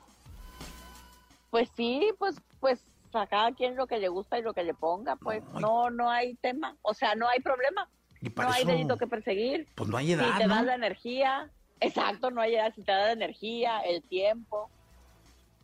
[1.52, 2.80] Pues sí, pues, pues
[3.14, 6.10] a cada quien lo que le gusta y lo que le ponga, pues no, no
[6.10, 7.90] hay tema, o sea, no hay problema,
[8.22, 9.68] Y para no hay delito que perseguir.
[9.76, 10.56] Pues no hay si edad, te ¿no?
[10.56, 14.70] das la energía, exacto, no hay edad, si te da la energía, el tiempo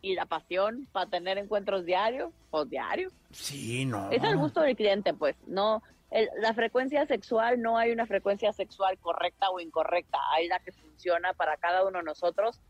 [0.02, 3.12] y la pasión para tener encuentros diarios, pues diarios.
[3.30, 4.10] Sí, no.
[4.10, 5.82] Es al gusto del cliente, pues, no.
[6.12, 10.70] el- la frecuencia sexual, no hay una frecuencia sexual correcta o incorrecta, hay la que
[10.70, 12.60] funciona para cada uno de nosotros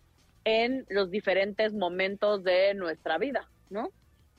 [0.44, 3.90] en los diferentes momentos de nuestra vida, ¿no?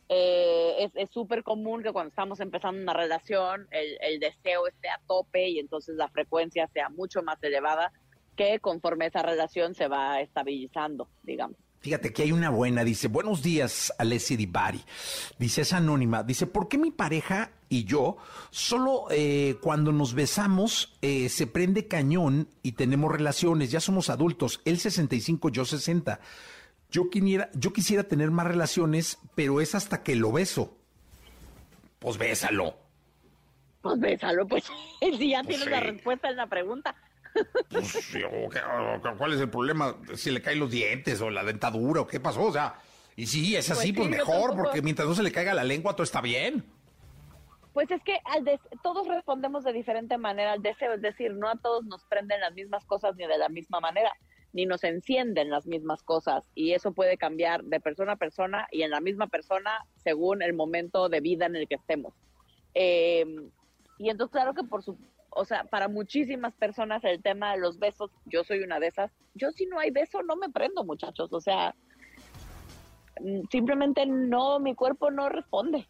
[0.10, 5.50] Eh, es- súper común que cuando estamos empezando una relación, el, deseo esté a tope
[5.50, 7.92] y entonces la frecuencia sea mucho más elevada
[8.36, 11.58] que conforme esa relación se va estabilizando, digamos.
[11.80, 14.82] Fíjate que hay una buena, dice, buenos días, Alessi Di Bari.
[15.38, 16.24] Dice, es anónima.
[16.24, 18.18] Dice, ¿por qué mi pareja y yo
[18.50, 23.72] solo eh, cuando nos besamos eh, se prende cañón y tenemos relaciones?
[23.72, 26.20] Ya somos adultos, él 65, yo 60.
[26.90, 30.78] Yo quisiera, yo quisiera tener más relaciones, pero es hasta que lo beso.
[32.00, 32.76] Pues bésalo.
[33.82, 34.64] Pues bésalo, pues,
[35.02, 35.70] si ya Pues tienes sí.
[35.70, 36.96] la respuesta en la pregunta.
[37.70, 38.18] Pues,
[39.18, 39.96] ¿Cuál es el problema?
[40.16, 42.76] Si le caen los dientes o la dentadura o qué pasó, o sea...
[43.16, 45.54] Y si es así, Pues pues, sí, yo mejor, porque mientras no se le caiga
[45.56, 46.64] la lengua, todo está bien.
[47.74, 51.48] Pues es que al des- todos respondemos de diferente manera al deseo, es decir, no
[51.50, 54.12] a todos nos prenden las mismas cosas ni de la misma manera,
[54.58, 58.82] ni nos encienden las mismas cosas, y eso puede cambiar de persona a persona y
[58.82, 62.16] en la misma persona según el momento de vida en el que estemos.
[62.74, 63.24] Eh,
[64.00, 64.98] y entonces, claro que por su,
[65.30, 69.12] o sea, para muchísimas personas el tema de los besos, yo soy una de esas,
[69.36, 71.76] yo si no hay beso no me prendo, muchachos, o sea,
[73.22, 75.88] mm, simplemente no, mi cuerpo no responde.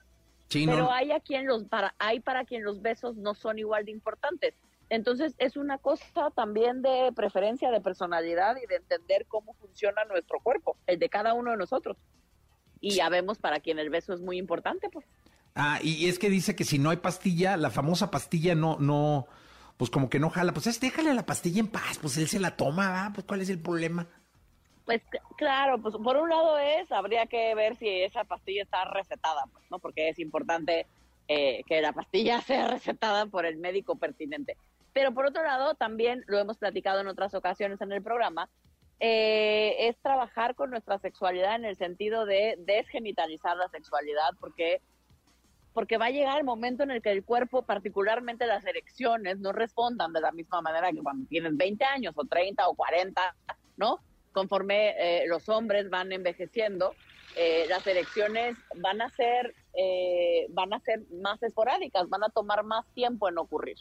[0.50, 3.60] Sí, Pero no, hay a quien los para hay para quien los besos no son
[3.60, 4.56] igual de importantes.
[4.90, 10.40] Entonces es una cosa también de preferencia, de personalidad y de entender cómo funciona nuestro
[10.40, 11.98] cuerpo, el de cada uno de nosotros.
[12.80, 15.06] Y ya vemos para quien el beso es muy importante, pues.
[15.56, 19.28] Ah, y es que dice que si no hay pastilla, la famosa pastilla no, no,
[19.76, 20.54] pues como que no jala.
[20.54, 23.12] Pues es, déjale la pastilla en paz, pues él se la toma, ¿va?
[23.14, 24.08] Pues ¿cuál es el problema?
[24.86, 25.02] Pues
[25.38, 29.66] claro, pues por un lado es, habría que ver si esa pastilla está recetada, pues,
[29.70, 29.80] ¿no?
[29.80, 30.86] Porque es importante
[31.28, 34.58] eh, que la pastilla sea recetada por el médico pertinente.
[34.98, 38.50] Pero por otro lado, también lo hemos platicado en otras ocasiones en el programa,
[39.00, 44.82] eh, es trabajar con nuestra sexualidad en el sentido de desgenitalizar la sexualidad, porque
[45.72, 49.52] porque va a llegar el momento en el que el cuerpo, particularmente las erecciones, no
[49.52, 53.36] respondan de la misma manera que cuando tienes 20 años o 30 o 40,
[53.76, 54.00] ¿no?
[54.32, 56.96] Conforme eh, los hombres van envejeciendo,
[57.36, 62.64] eh, las erecciones van a ser eh, van a ser más esporádicas, van a tomar
[62.64, 63.78] más tiempo en ocurrir.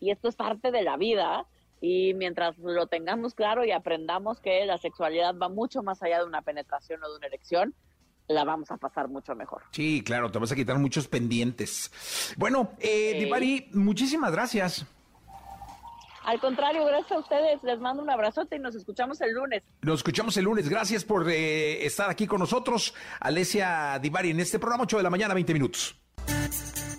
[0.00, 1.46] Y esto es parte de la vida
[1.80, 6.26] y mientras lo tengamos claro y aprendamos que la sexualidad va mucho más allá de
[6.26, 7.74] una penetración o de una erección,
[8.28, 9.62] la vamos a pasar mucho mejor.
[9.72, 11.90] Sí, claro, te vas a quitar muchos pendientes.
[12.36, 13.24] Bueno, eh, Sí.
[13.24, 14.86] Divari, muchísimas gracias.
[16.24, 19.62] Al contrario, gracias a ustedes, les mando un abrazote y nos escuchamos el lunes.
[19.80, 20.68] Nos escuchamos el lunes.
[20.68, 25.10] Gracias por eh, estar aquí con nosotros, Alesia Divari, en este programa 8 de la
[25.10, 25.96] mañana, 20 minutos.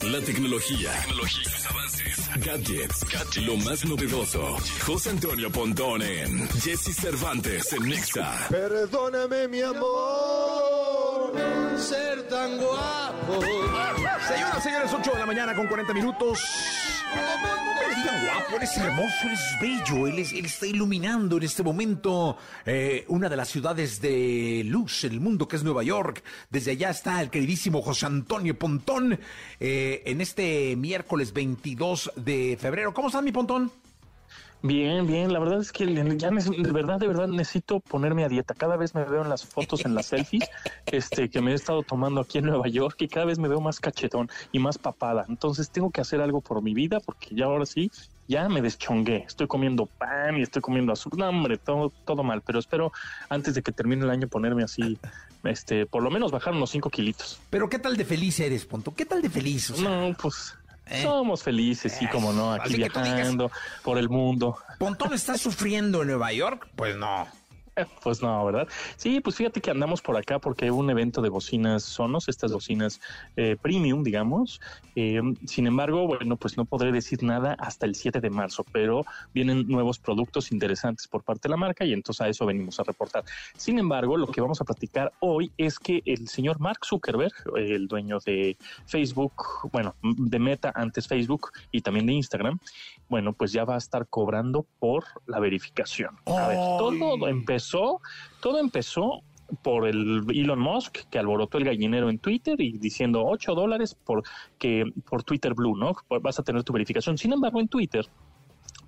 [0.01, 4.57] La tecnología, tecnología, los avances, gadgets, gadgets, lo más novedoso.
[4.85, 8.47] José Antonio Pontón en Jesse Cervantes en Nexa.
[8.49, 11.33] Perdóname, mi amor,
[11.77, 13.41] ser tan guapo.
[14.27, 16.39] Señoras, señores, 8 de la mañana con 40 minutos.
[18.53, 23.49] Eres hermoso, eres bello, él, es- está iluminando en este momento eh, una de las
[23.49, 26.21] ciudades de luz el mundo que es Nueva York.
[26.51, 29.19] Desde allá está el queridísimo José Antonio Pontón
[29.59, 32.93] eh, en este miércoles 22 de febrero.
[32.93, 33.71] ¿Cómo estás, mi Pontón?
[34.63, 38.53] Bien, bien, la verdad es que ya de verdad, de verdad necesito ponerme a dieta.
[38.53, 40.47] Cada vez me veo en las fotos, en las selfies,
[40.85, 43.59] este, que me he estado tomando aquí en Nueva York y cada vez me veo
[43.59, 45.25] más cachetón y más papada.
[45.27, 47.89] Entonces tengo que hacer algo por mi vida porque ya ahora sí,
[48.27, 49.25] ya me deschongué.
[49.27, 51.19] Estoy comiendo pan y estoy comiendo azúcar.
[51.19, 52.91] No, hombre, todo, todo mal, pero espero
[53.29, 54.99] antes de que termine el año ponerme así,
[55.43, 57.39] este, por lo menos bajar unos cinco kilitos.
[57.49, 58.93] Pero ¿qué tal de feliz eres, Pontón?
[58.93, 59.71] ¿Qué tal de feliz?
[59.71, 60.55] O sea, No, pues
[60.87, 61.03] ¿Eh?
[61.03, 63.51] somos felices, sí, como no, aquí digas- viajando
[63.83, 64.57] por el mundo.
[64.77, 66.67] ¿Pontón está sufriendo en Nueva York?
[66.75, 67.27] Pues no.
[68.03, 68.67] pues no, ¿verdad?
[68.97, 72.51] Sí, pues fíjate que andamos por acá porque hay un evento de bocinas Sonos, estas
[72.51, 73.01] bocinas
[73.35, 74.61] eh, premium, digamos.
[74.95, 79.05] Eh, sin embargo, bueno, pues no podré decir nada hasta el 7 de marzo, pero
[79.33, 82.83] vienen nuevos productos interesantes por parte de la marca y entonces a eso venimos a
[82.83, 83.23] reportar.
[83.55, 87.87] Sin embargo, lo que vamos a platicar hoy es que el señor Mark Zuckerberg, el
[87.87, 92.59] dueño de Facebook, bueno, de Meta antes Facebook y también de Instagram,
[93.11, 96.15] bueno, pues ya va a estar cobrando por la verificación.
[96.27, 97.99] A ver, todo empezó,
[98.39, 99.21] todo empezó
[99.63, 104.23] por el Elon Musk que alborotó el gallinero en Twitter y diciendo 8 dólares por
[104.57, 105.93] que por Twitter Blue, ¿no?
[106.21, 107.17] Vas a tener tu verificación.
[107.17, 108.07] Sin embargo, en Twitter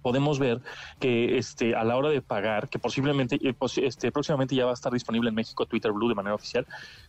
[0.01, 0.61] podemos ver
[1.01, 4.75] que este a la hora de pagar, que posiblemente eh, este próximamente ya va a
[4.75, 6.65] estar disponible en México Twitter Blue de manera oficial,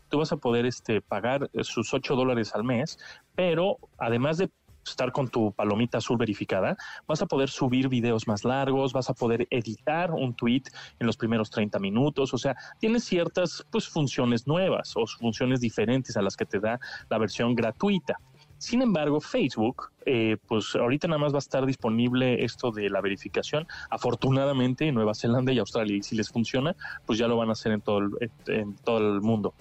[0.09, 2.99] tú vas a poder este pagar sus 8 dólares al mes,
[3.37, 4.51] pero además de
[4.91, 9.15] estar con tu palomita azul verificada, vas a poder subir videos más largos, vas a
[9.15, 10.63] poder editar un tweet
[10.99, 16.17] en los primeros 30 minutos, o sea, tiene ciertas pues funciones nuevas o funciones diferentes
[16.17, 18.19] a las que te da la versión gratuita.
[18.59, 23.01] Sin embargo, Facebook, eh, pues ahorita nada más va a estar disponible esto de la
[23.01, 23.67] verificación.
[23.91, 27.53] Afortunadamente en Nueva Zelanda y Australia, y si les funciona, pues ya lo van a
[27.53, 28.11] hacer en todo el,
[28.47, 29.55] en todo el mundo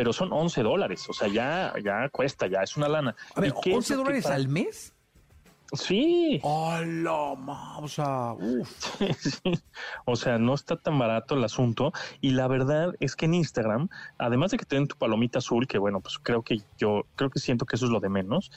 [0.00, 3.14] pero son 11 dólares, o sea, ya, ya cuesta, ya es una lana.
[3.34, 4.94] A ver, ¿11 dólares al mes?
[5.74, 6.40] Sí.
[6.42, 7.36] Hola,
[7.78, 8.34] o sea,
[10.06, 11.92] O sea, no está tan barato el asunto.
[12.22, 15.76] Y la verdad es que en Instagram, además de que tienen tu palomita azul, que
[15.76, 18.50] bueno, pues creo que yo, creo que siento que eso es lo de menos,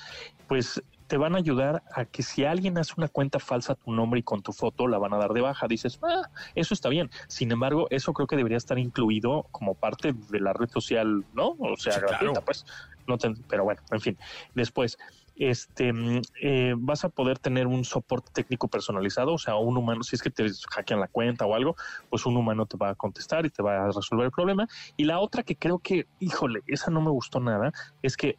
[0.48, 3.92] pues te van a ayudar a que si alguien hace una cuenta falsa a tu
[3.92, 5.68] nombre y con tu foto la van a dar de baja.
[5.68, 7.10] Dices, ah, eso está bien.
[7.28, 11.56] Sin embargo, eso creo que debería estar incluido como parte de la red social, ¿no?
[11.60, 12.66] O sea, gratuita, pues.
[13.08, 13.18] No
[13.50, 14.18] pero bueno, en fin.
[14.56, 14.98] Después,
[15.36, 20.04] este, mm, eh, vas a poder tener un soporte técnico personalizado, o sea, un humano,
[20.04, 21.76] si es que te hackean la cuenta o algo,
[22.10, 24.68] pues un humano te va a contestar y te va a resolver el problema.
[24.96, 28.38] Y la otra que creo que, híjole, esa no me gustó nada, es que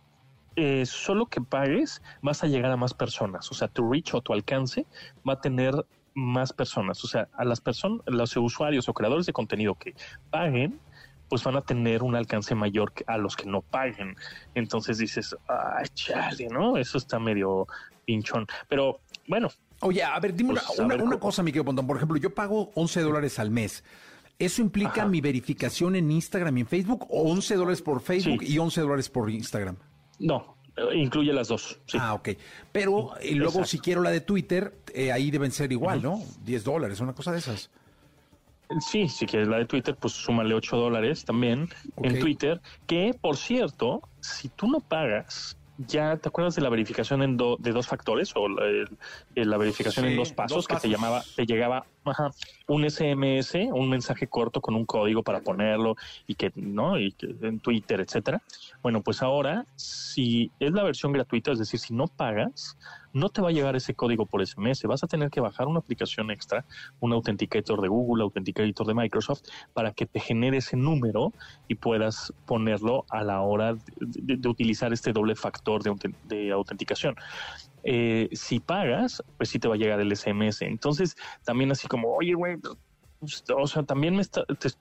[0.57, 4.21] eh, solo que pagues vas a llegar a más personas, o sea, tu reach o
[4.21, 4.87] tu alcance
[5.29, 5.75] va a tener
[6.15, 9.95] más personas, o sea, a las personas, los usuarios o creadores de contenido que
[10.31, 10.79] paguen,
[11.29, 14.15] pues van a tener un alcance mayor que a los que no paguen.
[14.55, 16.77] Entonces dices, ay, chale, ¿no?
[16.77, 17.67] Eso está medio
[18.05, 18.47] pinchón.
[18.69, 19.49] Pero bueno.
[19.81, 21.87] Oye, a ver, dime pues, una, cosa, Miguel Pontón.
[21.87, 23.83] Por ejemplo, yo pago 11 dólares al mes.
[24.39, 27.07] ¿Eso implica mi verificación en Instagram y en Facebook?
[27.11, 29.77] ¿O 11 dólares por Facebook y 11 dólares por Instagram?
[30.19, 30.57] No,
[30.95, 31.79] incluye las dos.
[31.99, 32.31] Ah, ok.
[32.73, 36.21] Pero y luego si quiero la de Twitter, eh, ahí deben ser igual, ¿no?
[36.45, 37.71] 10 dólares, una cosa de esas.
[38.81, 41.69] Sí, si quieres la de Twitter, pues súmale 8 dólares también
[42.03, 47.23] en Twitter, que por cierto, si tú no pagas, ya te acuerdas de la verificación
[47.23, 51.87] en de dos factores o la, verificación en dos pasos, que te llamaba, te llegaba
[52.67, 57.35] un SMS, un mensaje corto con un código para ponerlo y que no y que
[57.43, 58.43] en Twitter, etcétera.
[58.83, 62.77] Bueno, pues ahora si es la versión gratuita, es decir, si no pagas,
[63.15, 64.83] no te va a llegar ese código por SMS.
[64.85, 66.65] Vas a tener que bajar una aplicación extra,
[67.01, 71.33] un Authenticator de Google, Authenticator de Microsoft, para que te genere ese número
[71.69, 77.15] y puedas ponerlo a la hora de, utilizar este doble factor de, autenticación.
[77.85, 80.63] Eh, si pagas, pues sí te va a llegar el SMS.
[80.63, 82.57] Entonces, también así como, oye, güey,
[83.21, 84.23] pues, o sea, también me,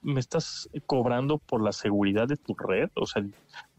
[0.02, 2.90] me estás cobrando por la seguridad de tu red.
[2.94, 3.24] O sea,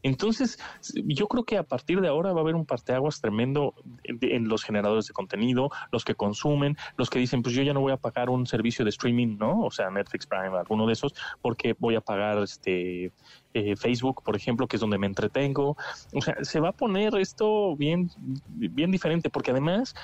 [0.06, 0.60] entonces,
[0.94, 4.64] yo creo que a partir de ahora va a haber un parteaguas tremendo en los
[4.64, 7.98] generadores de contenido, los que consumen, los que dicen, pues yo ya no voy a
[7.98, 9.62] pagar un servicio de streaming, ¿no?
[9.62, 13.14] O sea, Netflix Prime, alguno de esos, porque voy a pagar este
[13.56, 15.76] eh, Facebook, por ejemplo, que es donde me entretengo.
[16.14, 18.12] O sea, se va a poner esto bien,
[18.48, 19.96] bien diferente, porque además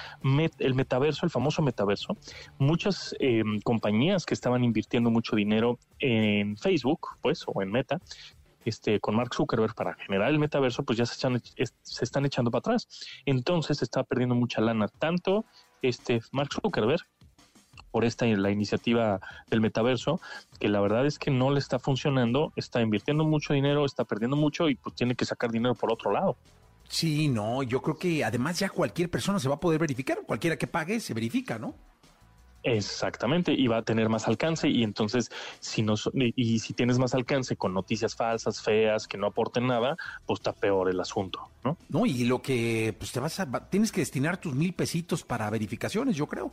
[0.58, 2.18] el metaverso, el famoso metaverso,
[2.58, 8.02] muchas em, compañías que estaban invirtiendo mucho dinero en Facebook, pues, o en Meta,
[8.66, 11.18] este, con Mark Zuckerberg para generar el metaverso, pues ya se,
[11.82, 12.88] se están echando para atrás.
[13.26, 15.46] Entonces se está perdiendo mucha lana, tanto
[15.82, 17.02] este Mark Zuckerberg
[17.92, 19.20] por esta la iniciativa
[19.50, 20.22] del metaverso,
[20.60, 24.38] que la verdad es que no le está funcionando, está invirtiendo mucho dinero, está perdiendo
[24.38, 26.38] mucho y pues tiene que sacar dinero por otro lado.
[26.88, 30.58] Sí, no, yo creo que además ya cualquier persona se va a poder verificar, cualquiera
[30.58, 31.76] que pague se verifica, ¿no?
[32.64, 37.16] Exactamente, y va a tener más alcance y entonces si no y si tienes más
[37.16, 41.78] alcance con noticias falsas, feas, que no aporten nada, pues está peor el asunto, ¿no?
[41.90, 45.50] No, y lo que pues te vas a tienes que destinar tus mil pesitos para
[45.50, 46.52] verificaciones, yo creo.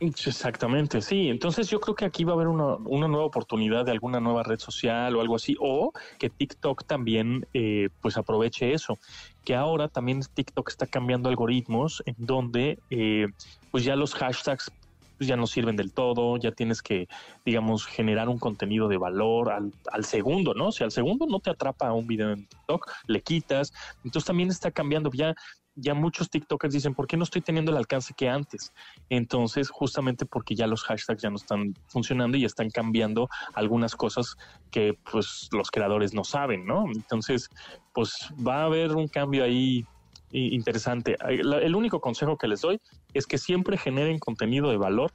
[0.00, 1.28] Exactamente, sí.
[1.28, 4.42] Entonces yo creo que aquí va a haber una, una, nueva oportunidad de alguna nueva
[4.42, 8.98] red social o algo así, o que TikTok también eh, pues aproveche eso,
[9.44, 13.26] que ahora también TikTok está cambiando algoritmos en donde eh,
[13.70, 14.72] pues ya los hashtags
[15.20, 17.06] pues ya no sirven del todo, ya tienes que,
[17.44, 20.72] digamos, generar un contenido de valor al, al segundo, ¿no?
[20.72, 23.70] Si al segundo no te atrapa un video en TikTok, le quitas.
[24.02, 25.34] Entonces también está cambiando, ya
[25.74, 28.72] ya muchos TikTokers dicen, ¿por qué no estoy teniendo el alcance que antes?
[29.10, 34.36] Entonces, justamente porque ya los hashtags ya no están funcionando y están cambiando algunas cosas
[34.70, 36.86] que pues los creadores no saben, ¿no?
[36.94, 37.50] Entonces,
[37.92, 39.84] pues va a haber un cambio ahí
[40.32, 41.16] interesante.
[41.28, 42.80] El único consejo que les doy
[43.14, 45.12] es que siempre generen contenido de valor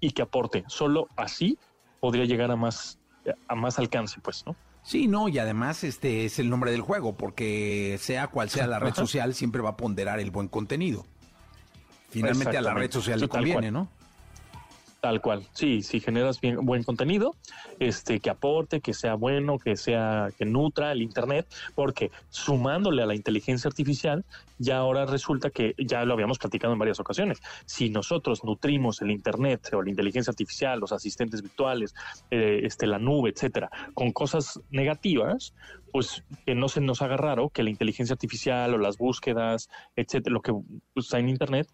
[0.00, 0.64] y que aporte.
[0.68, 1.58] Solo así
[2.00, 2.98] podría llegar a más,
[3.48, 4.56] a más alcance, pues, ¿no?
[4.82, 8.78] Sí, no, y además este es el nombre del juego, porque sea cual sea la
[8.78, 11.04] red social, siempre va a ponderar el buen contenido.
[12.08, 13.88] Finalmente a la red social le conviene, ¿no?
[15.00, 15.46] Tal cual.
[15.54, 17.34] Sí, si generas buen contenido,
[17.78, 23.06] este, que aporte, que sea bueno, que sea, que nutra el internet, porque sumándole a
[23.06, 24.26] la inteligencia artificial,
[24.58, 27.40] ya ahora resulta que ya lo habíamos platicado en varias ocasiones.
[27.64, 31.94] Si nosotros nutrimos el internet o la inteligencia artificial, los asistentes virtuales,
[32.30, 35.54] eh, este, la nube, etcétera, con cosas negativas,
[35.92, 40.34] pues que no se nos haga raro que la inteligencia artificial o las búsquedas, etcétera,
[40.34, 40.52] lo que
[40.94, 41.68] está en internet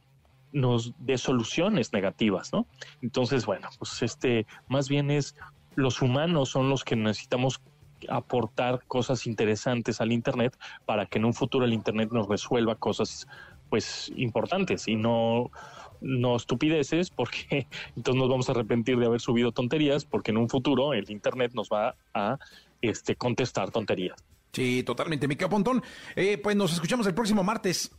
[0.52, 2.66] nos dé soluciones negativas, ¿no?
[3.02, 5.36] Entonces, bueno, pues este, más bien es
[5.74, 7.60] los humanos son los que necesitamos
[8.08, 13.26] aportar cosas interesantes al Internet para que en un futuro el Internet nos resuelva cosas
[13.68, 15.50] pues importantes y no
[16.00, 17.66] no estupideces porque
[17.96, 21.52] entonces nos vamos a arrepentir de haber subido tonterías porque en un futuro el internet
[21.54, 22.38] nos va a
[22.82, 24.22] este contestar tonterías.
[24.52, 25.82] Sí, totalmente, Mica Pontón.
[26.14, 27.90] Eh, pues nos escuchamos el próximo martes.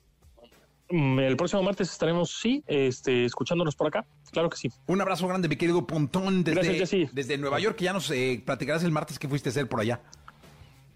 [0.90, 4.06] Mm, el próximo martes estaremos, sí, este, escuchándonos por acá.
[4.32, 4.72] Claro que sí.
[4.88, 8.84] Un abrazo grande, mi querido Pontón, desde, desde Nueva York, que ya nos eh, platicarás
[8.84, 10.02] el martes que fuiste a hacer por allá.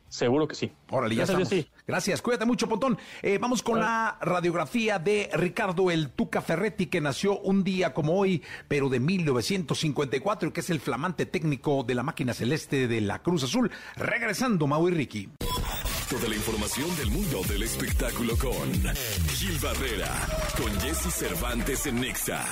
[0.07, 0.69] Seguro que sí.
[0.89, 1.71] Órale, ya Gracias, estamos.
[1.87, 2.97] Gracias, cuídate mucho, Pontón.
[3.21, 8.19] Eh, vamos con la radiografía de Ricardo El Tuca Ferretti, que nació un día como
[8.19, 13.19] hoy, pero de 1954, que es el flamante técnico de la máquina celeste de la
[13.19, 13.71] Cruz Azul.
[13.95, 15.29] Regresando, Mau y Ricky.
[16.11, 18.69] Toda la información del mundo del espectáculo con
[19.29, 20.09] Gil Barrera,
[20.61, 22.43] con Jesse Cervantes en Nexa.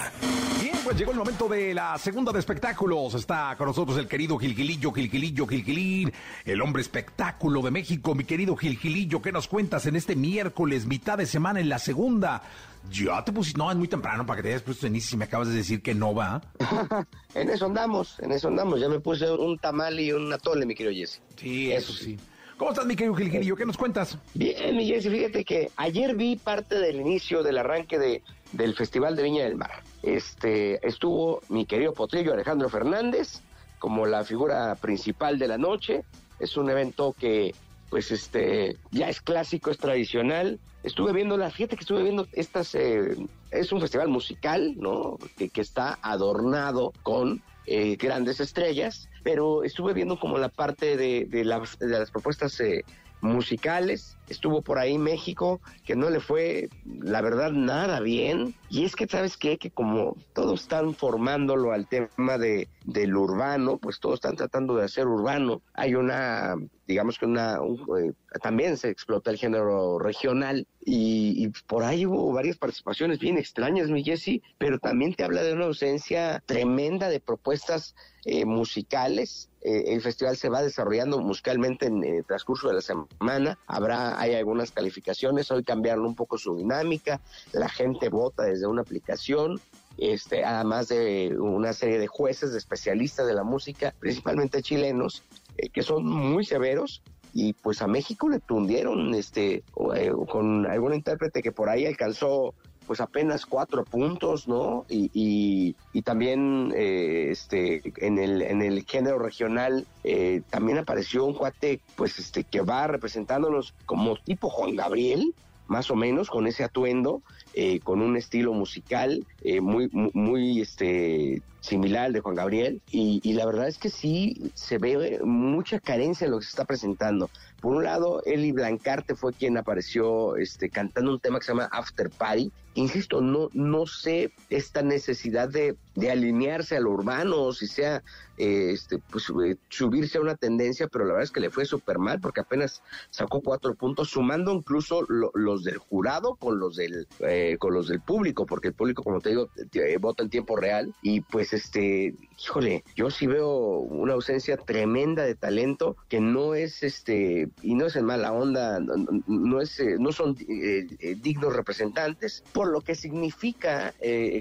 [0.62, 3.16] Bien, pues llegó el momento de la segunda de espectáculos.
[3.16, 6.14] Está con nosotros el querido Gilgilillo, Gilgilillo, Gilgilín,
[6.46, 8.16] el hombre espectáculo de México.
[8.16, 12.42] Mi querido Gilgilillo, ¿qué nos cuentas en este miércoles, mitad de semana en la segunda?
[12.90, 15.26] Ya te pusiste, no, es muy temprano para que te hayas puesto en y me
[15.26, 16.42] acabas de decir que no va.
[17.34, 18.80] en eso andamos, en eso andamos.
[18.80, 21.22] Ya me puse un tamal y un atole, mi querido Jesse.
[21.36, 22.18] Sí, eso sí.
[22.60, 23.56] ¿Cómo estás, mi querido Gilgilillo?
[23.56, 24.18] ¿Qué nos cuentas?
[24.34, 29.16] Bien, mi Jesse, fíjate que ayer vi parte del inicio del arranque de, del Festival
[29.16, 29.82] de Viña del Mar.
[30.04, 33.40] Este, estuvo mi querido potrillo Alejandro Fernández
[33.80, 36.04] como la figura principal de la noche.
[36.42, 37.56] Es un evento que,
[37.90, 40.60] pues, este, ya es clásico, es tradicional.
[40.84, 43.16] Estuve viendo la, fíjate que estuve viendo estas, eh,
[43.52, 45.18] es un festival musical, ¿no?
[45.38, 47.42] Que está adornado con
[47.72, 52.60] eh, grandes estrellas, pero estuve viendo como la parte de, de, las, de las propuestas
[52.62, 52.84] eh,
[53.22, 54.18] musicales.
[54.30, 58.56] Estuvo por ahí México, que no le fue, la verdad, nada bien.
[58.70, 59.58] Y es que, ¿sabes qué?
[59.58, 64.86] Que como todos están formándolo al tema de, del urbano, pues todos están tratando de
[64.86, 65.62] hacer urbano.
[65.74, 66.56] Hay una,
[66.88, 72.58] digamos que una, eh, también se explota el género regional y, por ahí hubo varias
[72.58, 77.96] participaciones bien extrañas, mi Jesse, pero también te habla de una ausencia tremenda de propuestas
[78.26, 79.50] eh, musicales.
[79.62, 83.60] Eh, el festival se va desarrollando musicalmente en el transcurso de la semana.
[83.68, 87.22] Habrá, hay algunas calificaciones, hoy cambiaron un poco su dinámica,
[87.54, 89.60] la gente vota desde una aplicación.
[89.98, 95.24] Este, además de una serie de jueces, de especialistas de la música, principalmente chilenos,
[95.58, 97.02] eh, que son muy severos
[97.34, 99.64] y pues a México le tundieron este
[99.96, 102.56] eh, con algún intérprete que por ahí alcanzó
[102.90, 104.88] pues apenas cuatro puntos, ¿no?
[104.90, 111.24] Y, y, y también eh, este en el en el género regional eh, también apareció
[111.24, 115.36] un cuate pues este que va representándonos como tipo Juan Gabriel,
[115.68, 117.22] más o menos con ese atuendo,
[117.54, 122.82] eh, con un estilo musical eh, muy, muy, muy, este similar al de Juan Gabriel
[122.92, 126.66] y, la verdad es que sí se ve mucha carencia en lo que se está
[126.66, 127.30] presentando.
[127.62, 131.70] Por un lado, Eli Blancarte fue quien apareció este, cantando un tema que se llama
[131.72, 132.52] After Party.
[132.76, 138.02] Insisto, no, no sé esta necesidad de, de alinearse a lo urbano, si sea
[138.38, 141.66] eh, este, pues, eh, subirse a una tendencia, pero la verdad es que le fue
[141.66, 146.78] súper mal porque apenas sacó cuatro puntos, sumando incluso lo, los del jurado con los
[146.78, 150.30] del eh, con los del público, porque el público, como te digo, eh, vota en
[150.30, 156.20] tiempo real y pues este, híjole, yo sí veo una ausencia tremenda de talento que
[156.20, 162.44] no es este y no es en mala onda, no, es no son dignos representantes
[162.52, 163.94] por lo que significa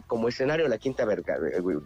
[0.06, 1.40] como escenario la Quinta Vergara,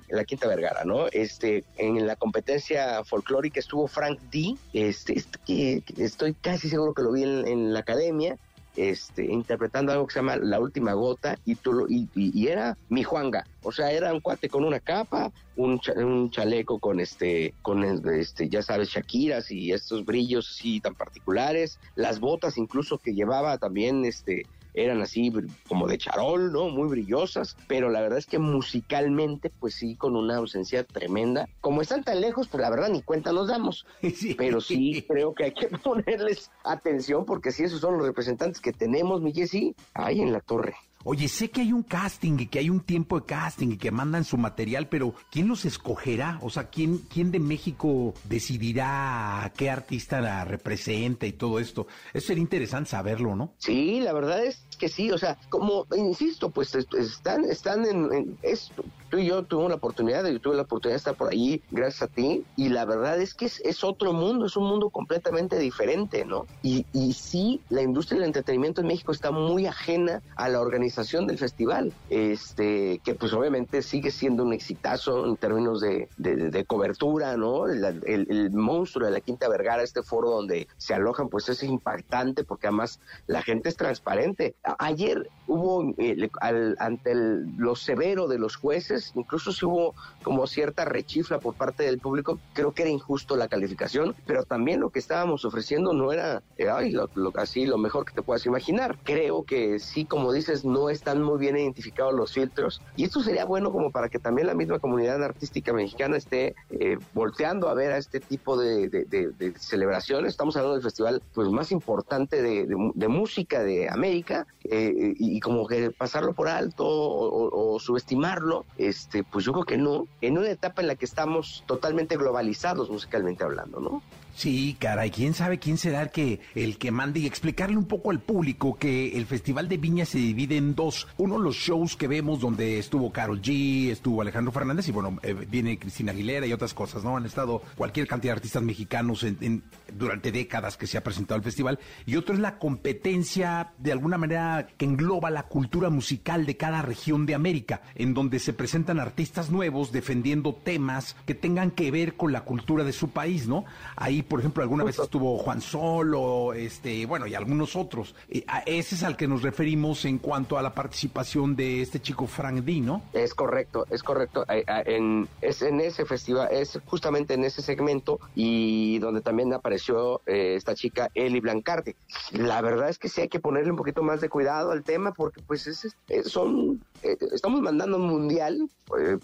[0.08, 1.08] la Quinta Vergara, ¿no?
[1.08, 7.12] Este en la competencia folclórica estuvo Frank D, este, este estoy casi seguro que lo
[7.12, 8.36] vi en, la academia,
[8.76, 13.02] este, interpretando algo que se llama La Última Gota, y, tú, y, y, era mi
[13.02, 17.84] Juanga, o sea, era un cuate con una capa, un, un chaleco con este, con
[18.10, 23.58] este, ya sabes, Shakiras y estos brillos así tan particulares, las botas incluso que llevaba
[23.58, 25.32] también, este, eran así
[25.68, 26.68] como de charol, ¿no?
[26.68, 31.48] Muy brillosas, pero la verdad es que musicalmente, pues sí, con una ausencia tremenda.
[31.60, 33.86] Como están tan lejos, pues la verdad ni cuenta nos damos.
[34.36, 38.72] Pero sí creo que hay que ponerles atención porque si esos son los representantes que
[38.72, 40.74] tenemos, mi Jessy, ahí en la torre.
[41.04, 43.90] Oye, sé que hay un casting y que hay un tiempo de casting y que
[43.90, 46.38] mandan su material, pero ¿quién los escogerá?
[46.42, 51.86] O sea, ¿quién, quién de México decidirá qué artista la representa y todo esto?
[52.12, 53.54] Eso sería interesante saberlo, ¿no?
[53.58, 58.84] Sí, la verdad es que sí, o sea, como insisto, pues están, están en, esto.
[59.12, 62.00] Tú y yo tuvimos la oportunidad, yo tuve la oportunidad de estar por ahí gracias
[62.00, 66.24] a ti, y la verdad es que es, otro mundo, es un mundo completamente diferente,
[66.24, 66.46] ¿no?
[66.62, 71.26] Y, y sí, la industria del entretenimiento en México está muy ajena a la organización
[71.26, 77.36] del festival, este, que pues obviamente sigue siendo un exitazo en términos de, de, cobertura,
[77.36, 77.66] ¿no?
[77.66, 82.68] El, monstruo de la Quinta Vergara, este foro donde se alojan, pues es impactante porque
[82.68, 84.54] además la gente es transparente.
[84.78, 86.30] ayer hubo, eh,
[86.78, 91.98] ante lo severo de los jueces, incluso si hubo como cierta rechifla por parte del
[91.98, 96.42] público, creo que era injusto la calificación, pero también lo que estábamos ofreciendo no era,
[96.58, 98.98] eh, lo, así lo mejor que te puedas imaginar.
[99.04, 102.80] Creo que sí, como dices, no están muy bien identificados los filtros.
[102.96, 106.98] Y esto sería bueno como para que también la misma comunidad artística mexicana esté eh,
[107.14, 110.30] volteando a ver a este tipo de, celebraciones.
[110.30, 115.90] Estamos hablando del festival pues más importante de, música de América eh, y, como que
[115.90, 120.06] pasarlo por alto o, subestimarlo, este, pues yo creo que no.
[120.20, 124.02] En una etapa en la que estamos totalmente globalizados musicalmente hablando, ¿no?
[124.34, 128.10] Sí, caray, quién sabe quién será el que, el que mande y explicarle un poco
[128.10, 131.06] al público que el Festival de Viña se divide en dos.
[131.18, 135.34] Uno, los shows que vemos donde estuvo Carol G, estuvo Alejandro Fernández y bueno, eh,
[135.34, 137.16] viene Cristina Aguilera y otras cosas, ¿no?
[137.16, 139.62] Han estado cualquier cantidad de artistas mexicanos en,
[139.92, 141.78] durante décadas que se ha presentado el festival.
[142.06, 146.80] Y otro es la competencia, de alguna manera, que engloba la cultura musical de cada
[146.80, 152.14] región de América, en donde se presentan artistas nuevos defendiendo temas que tengan que ver
[152.14, 153.66] con la cultura de su país, ¿no?
[153.94, 158.14] Ahí por ejemplo, alguna vez estuvo Juan Solo, este, bueno, y algunos otros.
[158.28, 162.26] Eh, ese es al que nos referimos en cuanto a la participación de este chico
[162.26, 163.02] Frank D, ¿no?
[163.12, 164.44] Es correcto, es correcto.
[164.48, 170.54] En, es en ese festival, es justamente en ese segmento y donde también apareció eh,
[170.56, 171.96] esta chica Eli Blancarte.
[172.32, 175.12] La verdad es que sí hay que ponerle un poquito más de cuidado al tema
[175.12, 175.96] porque pues es,
[176.26, 178.68] son, eh, estamos mandando un mundial,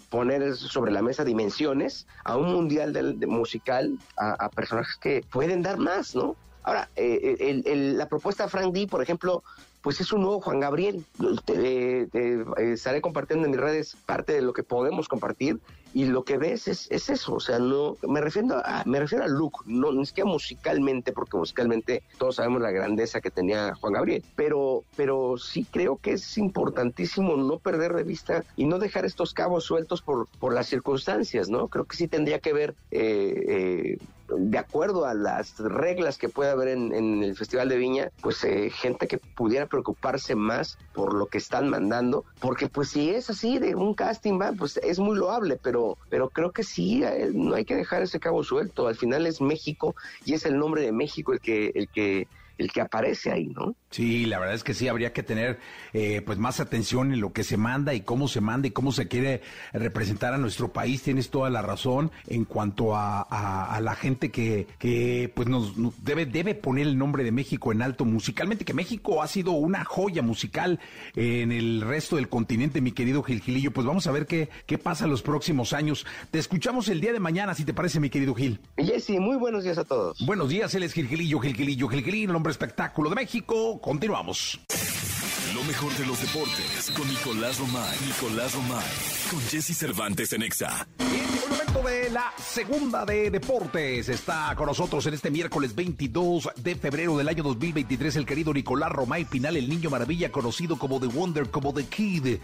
[0.09, 5.77] poner sobre la mesa dimensiones a un mundial de, musical a, personajes que pueden dar
[5.77, 6.35] más, ¿no?
[6.63, 7.61] Ahora, eh,
[7.95, 9.43] la propuesta de Frank D, por ejemplo,
[9.81, 11.05] pues es un nuevo Juan Gabriel.
[11.45, 12.07] Te,
[12.73, 15.59] estaré compartiendo en mis redes parte de lo que podemos compartir
[15.93, 19.31] y lo que ves es, eso, o sea, no, me refiero a, me refiero al
[19.31, 24.23] look, no, ni siquiera musicalmente, porque musicalmente todos sabemos la grandeza que tenía Juan Gabriel,
[24.35, 29.33] pero, pero sí creo que es importantísimo no perder de vista y no dejar estos
[29.33, 31.67] cabos sueltos por, por las circunstancias, ¿no?
[31.69, 33.97] Creo que sí tendría que ver eh, eh,
[34.37, 38.69] de acuerdo a las reglas que puede haber en, el Festival de Viña, pues eh,
[38.69, 43.59] gente que pudiera preocuparse más por lo que están mandando, porque pues si es así
[43.59, 47.55] de un casting, va, pues es muy loable, pero, pero creo que sí, eh, no
[47.55, 50.91] hay que dejar ese cabo suelto, al final es México y es el nombre de
[50.91, 52.27] México el que, el que
[52.59, 53.73] el que aparece ahí, ¿no?
[53.91, 55.59] Sí, la verdad es que sí, habría que tener
[55.93, 58.91] eh, pues más atención en lo que se manda y cómo se manda y cómo
[58.91, 59.41] se quiere
[59.73, 61.01] representar a nuestro país.
[61.01, 65.73] Tienes toda la razón en cuanto a, a, la gente que, que pues nos,
[66.03, 69.83] debe, debe poner el nombre de México en alto musicalmente, que México ha sido una
[69.85, 70.79] joya musical
[71.15, 73.71] en el resto del continente, mi querido Gil Gilillo.
[73.71, 76.05] Pues vamos a ver qué, qué pasa los próximos años.
[76.29, 78.59] Te escuchamos el día de mañana, si te parece, mi querido Gil.
[78.77, 80.23] Jesse, muy buenos días a todos.
[80.25, 83.78] Buenos días, él es Gil Gilillo, Gil Gilillo, Gil Gilillo, el hombre espectáculo de México.
[83.81, 84.59] Continuamos.
[85.59, 87.97] Lo mejor de los deportes con Nicolás Romay.
[88.07, 88.85] Nicolás Romay.
[89.29, 90.87] Con Jesse Cervantes en Exa.
[90.99, 94.07] el momento de la segunda de deportes.
[94.07, 98.89] Está con nosotros en este miércoles 22 de febrero del año 2023 el querido Nicolás
[98.89, 102.37] Romay Pinal, el niño maravilla conocido como The Wonder, como The Kid,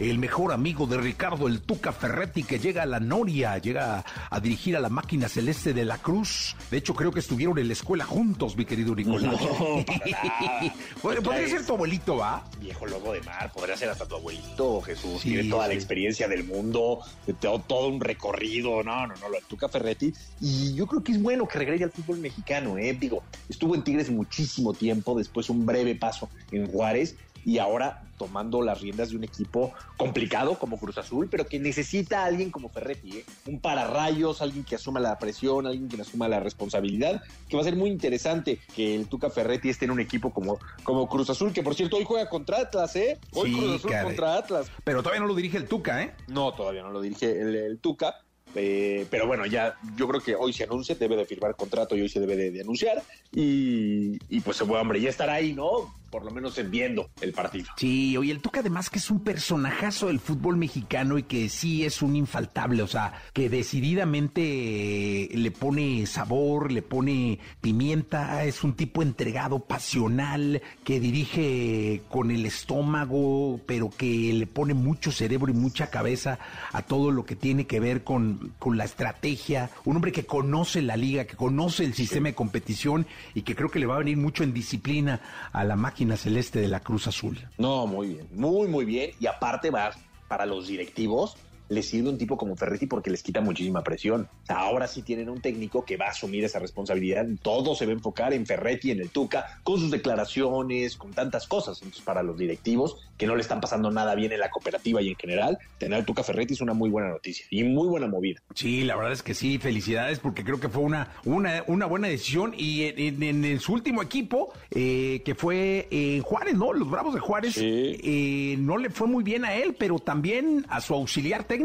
[0.00, 4.40] el mejor amigo de Ricardo el Tuca Ferretti que llega a la Noria, llega a
[4.40, 6.56] dirigir a la máquina celeste de la Cruz.
[6.70, 9.40] De hecho, creo que estuvieron en la escuela juntos, mi querido Nicolás.
[9.42, 10.74] No, para nada.
[11.02, 12.42] Podría podría ser tu abuelito, ¿va?
[12.62, 15.20] Viejo lobo de mar, podría ser hasta tu abuelito, Jesús.
[15.20, 17.00] Sí, Tiene toda la experiencia del mundo,
[17.40, 18.82] todo, todo un recorrido.
[18.82, 20.12] No, no, no, lo Tuca Ferretti.
[20.40, 22.96] Y yo creo que es bueno que regrese al fútbol mexicano, ¿eh?
[22.98, 28.62] Digo, estuvo en Tigres muchísimo tiempo, después un breve paso en Juárez y ahora tomando
[28.62, 32.68] las riendas de un equipo complicado como Cruz Azul, pero que necesita a alguien como
[32.68, 33.24] Ferretti, ¿eh?
[33.46, 37.64] un pararrayos, alguien que asuma la presión, alguien que asuma la responsabilidad, que va a
[37.64, 41.52] ser muy interesante que el Tuca Ferretti esté en un equipo como, como Cruz Azul,
[41.52, 43.18] que por cierto hoy juega contra Atlas, ¿eh?
[43.32, 44.04] Hoy Sí, Cruz Azul caray.
[44.06, 44.66] contra Atlas.
[44.84, 46.12] Pero todavía no lo dirige el Tuca, ¿eh?
[46.28, 48.14] No, todavía no lo dirige el, el Tuca.
[48.54, 52.02] eh, pero bueno, ya yo creo que hoy se anuncia, debe de firmar contrato y
[52.02, 53.02] hoy se debe de, de anunciar.
[53.32, 55.92] Y, y pues, bueno, hombre, ya estará ahí, ¿no?
[56.12, 57.70] Por lo menos en viendo el partido.
[57.78, 61.86] Sí, oye, el Tuca además que es un personajazo del fútbol mexicano y que sí
[61.86, 68.62] es un infaltable, o sea, que decididamente eh, le pone sabor, le pone pimienta, es
[68.62, 75.50] un tipo entregado, pasional, que dirige con el estómago, pero que le pone mucho cerebro
[75.50, 76.38] y mucha cabeza
[76.72, 80.82] a todo lo que tiene que ver con, con la estrategia, un hombre que conoce
[80.82, 84.00] la liga, que conoce el sistema de competición y que creo que le va a
[84.00, 85.22] venir mucho en disciplina
[85.54, 87.38] a la máquina celeste de la Cruz Azul.
[87.58, 89.10] No, muy bien, muy, muy bien.
[89.20, 89.92] Y aparte va
[90.28, 91.36] para los directivos,
[91.72, 94.28] les sirve un tipo como Ferretti porque les quita muchísima presión.
[94.48, 97.26] Ahora sí tienen un técnico que va a asumir esa responsabilidad.
[97.42, 101.46] Todo se va a enfocar en Ferretti, en el Tuca, con sus declaraciones, con tantas
[101.46, 101.78] cosas.
[101.82, 105.08] Entonces, para los directivos que no le están pasando nada bien en la cooperativa y
[105.10, 108.40] en general, tener al Tuca Ferretti es una muy buena noticia y muy buena movida.
[108.54, 112.08] Sí, la verdad es que sí, felicidades porque creo que fue una, una, una buena
[112.08, 116.72] decisión y en, en- en su último equipo, eh, que fue eh, Juárez, ¿no?
[116.72, 117.96] Los Bravos de Juárez, Sí.
[118.02, 121.61] eh, no le fue muy bien a él, pero también a su auxiliar técnico.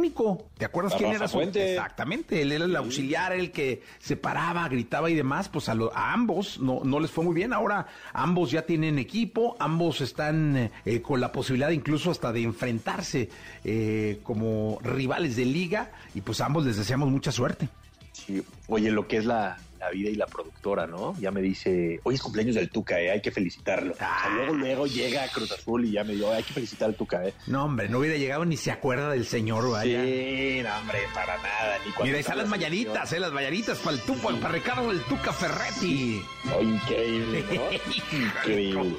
[0.57, 1.73] ¿Te acuerdas quién Rafa era su Puente.
[1.73, 5.95] Exactamente, él era el auxiliar, el que se paraba, gritaba y demás, pues a, lo-
[5.95, 7.53] a ambos no, no les fue muy bien.
[7.53, 13.29] Ahora ambos ya tienen equipo, ambos están eh, con la posibilidad incluso hasta de enfrentarse
[13.63, 17.69] eh, como rivales de liga y pues a ambos les deseamos mucha suerte.
[18.13, 18.41] Sí.
[18.67, 21.15] Oye, lo que es la, la vida y la productora, ¿no?
[21.19, 23.11] Ya me dice, hoy es cumpleaños del Tuca, ¿eh?
[23.11, 23.93] hay que felicitarlo.
[23.93, 26.89] O sea, luego, luego llega a Cruz Azul y ya me dijo, hay que felicitar
[26.89, 27.33] al Tuca, ¿eh?
[27.47, 30.03] No, hombre, no hubiera llegado ni se acuerda del señor, vaya.
[30.03, 31.77] Sí, no, hombre, para nada.
[31.85, 34.53] Ni Mira, ahí está están la las mañanitas, eh, las mañanitas para el Tuca, para
[34.53, 36.21] Ricardo del Tuca Ferretti.
[36.55, 38.17] Oh, increíble, ¿no?
[38.17, 38.97] increíble.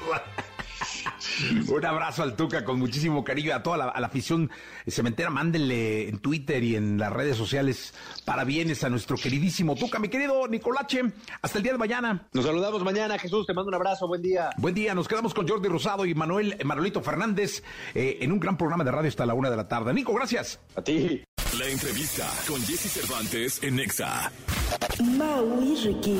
[1.68, 4.50] Un abrazo al Tuca con muchísimo cariño a toda la, a la afición
[4.86, 5.30] cementera.
[5.30, 9.98] Mándenle en Twitter y en las redes sociales parabienes a nuestro queridísimo Tuca.
[9.98, 11.02] Mi querido Nicolache,
[11.42, 12.28] hasta el día de mañana.
[12.32, 13.46] Nos saludamos mañana, Jesús.
[13.46, 14.06] Te mando un abrazo.
[14.06, 14.50] Buen día.
[14.56, 17.62] Buen día, nos quedamos con Jordi Rosado y Manuel Manuelito Fernández
[17.94, 19.92] eh, en un gran programa de radio hasta la una de la tarde.
[19.92, 20.60] Nico, gracias.
[20.76, 21.22] A ti.
[21.58, 24.30] La entrevista con Jesse Cervantes en Nexa.
[25.02, 26.16] Mau y Ricky,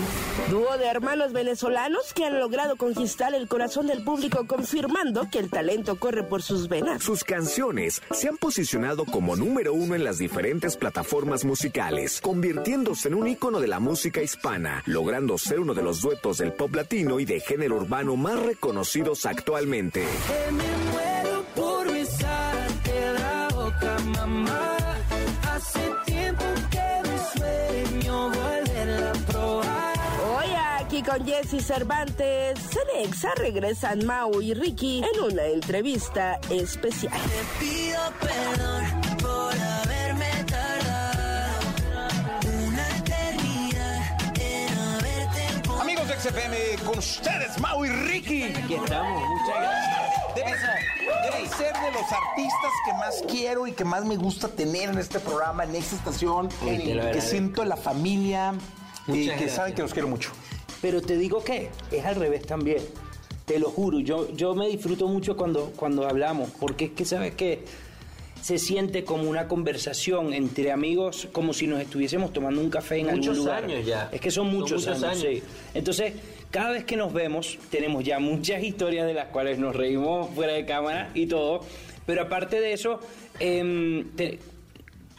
[0.50, 5.48] dúo de hermanos venezolanos que han logrado conquistar el corazón del público confirmando que el
[5.48, 7.04] talento corre por sus venas.
[7.04, 13.14] Sus canciones se han posicionado como número uno en las diferentes plataformas musicales, convirtiéndose en
[13.14, 17.20] un ícono de la música hispana, logrando ser uno de los duetos del pop latino
[17.20, 20.04] y de género urbano más reconocidos actualmente.
[31.08, 37.14] Con Jesse Cervantes, Cenexa regresan Mau y Ricky en una entrevista especial.
[37.14, 38.84] Te pido perdón
[39.18, 41.60] por haberme tardado
[42.44, 45.80] una eternidad en haberte encontrado.
[45.80, 48.42] Amigos de XFM, con ustedes, Mau y Ricky.
[48.44, 50.34] Aquí estamos, muchas gracias.
[50.34, 54.98] Debes, ser de los artistas que más quiero y que más me gusta tener en
[54.98, 58.52] este programa, en esta estación, que siento la familia
[59.06, 59.52] y que gracias.
[59.52, 60.32] saben que los quiero mucho.
[60.82, 62.78] Pero te digo que es al revés también.
[63.44, 67.34] Te lo juro, yo, yo me disfruto mucho cuando, cuando hablamos, porque es que sabes
[67.34, 67.60] que
[68.42, 73.06] se siente como una conversación entre amigos, como si nos estuviésemos tomando un café en
[73.06, 73.64] Muchos algún lugar.
[73.64, 74.08] años ya.
[74.12, 75.38] Es que son Son muchos, muchos años, años.
[75.38, 75.42] sí.
[75.74, 76.12] Entonces,
[76.50, 80.52] cada vez que nos vemos, tenemos ya muchas historias de las cuales nos reímos fuera
[80.52, 81.60] de cámara y todo.
[82.06, 83.00] Pero aparte de eso,
[83.40, 84.38] em, te-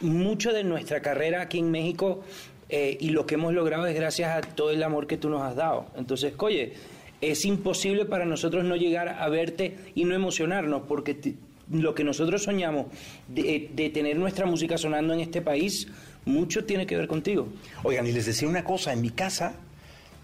[0.01, 2.21] mucho de nuestra carrera aquí en México
[2.69, 5.41] eh, y lo que hemos logrado es gracias a todo el amor que tú nos
[5.41, 5.87] has dado.
[5.97, 6.73] Entonces, oye,
[7.21, 11.35] es imposible para nosotros no llegar a verte y no emocionarnos, porque te-
[11.71, 12.87] lo que nosotros soñamos
[13.27, 15.87] de, de tener nuestra música sonando en este país,
[16.25, 17.47] mucho tiene que ver contigo.
[17.83, 19.53] Oigan, y les decía una cosa, en mi casa,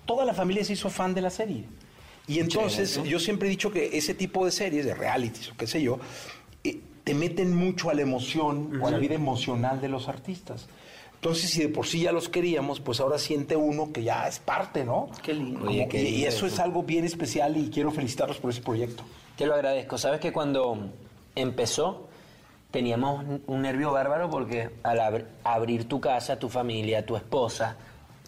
[0.06, 1.64] toda la familia se hizo fan de la serie.
[2.28, 5.68] Y entonces yo siempre he dicho que ese tipo de series, de realities o qué
[5.68, 6.00] sé yo,
[6.64, 10.68] eh, te meten mucho a la emoción o a la vida emocional de los artistas.
[11.16, 14.40] Entonces, si de por sí ya los queríamos, pues ahora siente uno que ya es
[14.40, 15.10] parte, ¿no?
[15.24, 15.60] Qué lindo.
[15.60, 19.04] Como- Oye, qué y- eso es algo bien especial y quiero felicitarlos por ese proyecto.
[19.36, 19.98] Te lo agradezco.
[19.98, 20.78] Sabes que cuando
[21.36, 22.08] empezó
[22.72, 27.78] teníamos un- nervio bárbaro porque al abr- abrir tu casa, tu familia, tu esposa,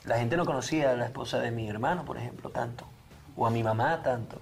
[0.06, 2.86] la gente no conocía a la esposa de mi hermano, por ejemplo, tanto,
[3.36, 4.40] o a mi mamá tanto.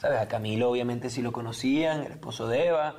[0.00, 0.20] ¿Sabes?
[0.20, 2.94] A Camilo obviamente sí lo conocían, el esposo de Eva,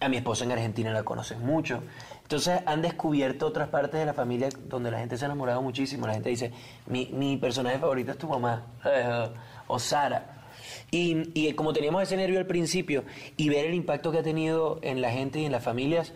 [0.00, 1.82] a mi esposa en Argentina la conocen mucho.
[2.28, 6.06] Entonces han descubierto otras partes de la familia donde la gente se ha enamorado muchísimo.
[6.06, 6.52] La gente dice,
[6.86, 8.66] mi, mi personaje favorito es tu mamá,
[9.66, 10.44] o Sara.
[10.90, 13.04] Y, y como teníamos ese nervio al principio
[13.38, 16.12] y ver el impacto que ha tenido en la gente y en las familias,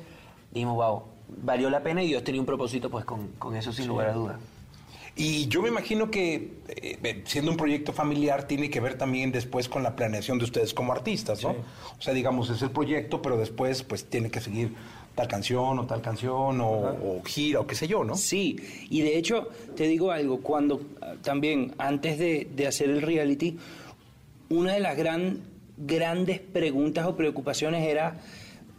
[0.50, 3.86] dijimos, wow, valió la pena y Dios tenía un propósito pues con, con eso sin
[3.86, 4.36] lugar a dudas.
[5.14, 9.30] Y yo me imagino que eh, eh, siendo un proyecto familiar tiene que ver también
[9.30, 11.50] después con la planeación de ustedes como artistas, ¿no?
[11.50, 14.74] O sea, digamos, es el proyecto, pero después pues tiene que seguir
[15.14, 18.16] tal canción o tal canción o, o gira o qué sé yo, ¿no?
[18.16, 18.56] Sí,
[18.88, 23.58] y de hecho te digo algo, cuando ah, también antes de, de hacer el reality,
[24.48, 25.40] una de las gran,
[25.76, 28.20] grandes preguntas o preocupaciones era,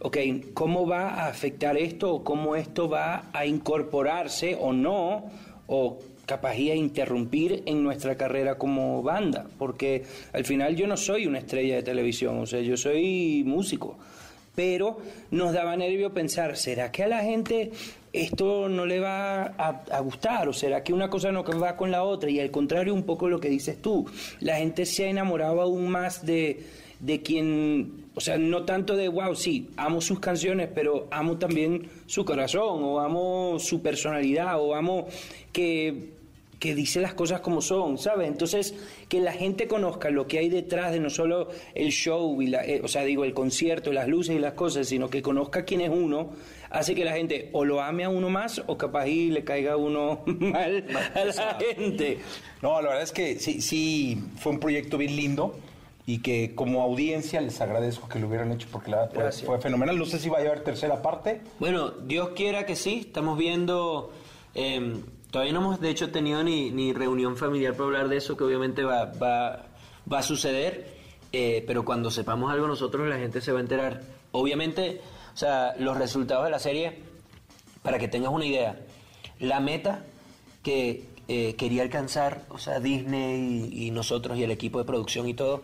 [0.00, 0.18] ok,
[0.54, 5.30] ¿cómo va a afectar esto o cómo esto va a incorporarse o no,
[5.66, 9.46] o capaz a interrumpir en nuestra carrera como banda?
[9.58, 13.98] Porque al final yo no soy una estrella de televisión, o sea, yo soy músico
[14.54, 14.98] pero
[15.30, 17.72] nos daba nervio pensar, ¿será que a la gente
[18.12, 20.48] esto no le va a, gustar?
[20.48, 22.30] ¿O será que una cosa no va con la otra?
[22.30, 24.06] Y al contrario, un poco lo que dices tú,
[24.40, 26.64] la gente se ha enamorado aún más de,
[27.00, 31.88] de quien, o sea, no tanto de, wow, sí, amo sus canciones, pero amo también
[32.06, 35.08] su corazón, o amo su personalidad, o amo
[35.52, 36.14] que
[36.58, 38.28] que dice las cosas como son, ¿sabes?
[38.28, 38.74] Entonces,
[39.08, 42.64] que la gente conozca lo que hay detrás de no solo el show, y la,
[42.64, 45.80] eh, o sea, digo, el concierto, las luces y las cosas, sino que conozca quién
[45.80, 46.30] es uno,
[46.70, 49.72] hace que la gente o lo ame a uno más o capaz y le caiga
[49.72, 50.84] a uno mal
[51.14, 52.18] a la gente.
[52.62, 55.56] No, la verdad es que sí, sí, fue un proyecto bien lindo
[56.06, 59.60] y que como audiencia les agradezco que lo hubieran hecho porque la verdad fue, fue
[59.60, 59.98] fenomenal.
[59.98, 61.40] No sé si va a llevar tercera parte.
[61.58, 64.12] Bueno, Dios quiera que sí, estamos viendo,
[64.54, 65.00] eh,
[65.34, 68.44] todavía no hemos de hecho tenido ni, ni reunión familiar para hablar de eso, que
[68.44, 69.66] obviamente va, va,
[70.10, 70.86] va a suceder,
[71.32, 74.02] eh, pero cuando sepamos algo nosotros la gente se va a enterar.
[74.30, 75.00] Obviamente,
[75.34, 77.00] o sea, los resultados de la serie,
[77.82, 78.78] para que tengas una idea,
[79.40, 80.04] la meta
[80.62, 85.26] que eh, quería alcanzar, o sea, Disney y, y nosotros y el equipo de producción
[85.26, 85.62] y todo,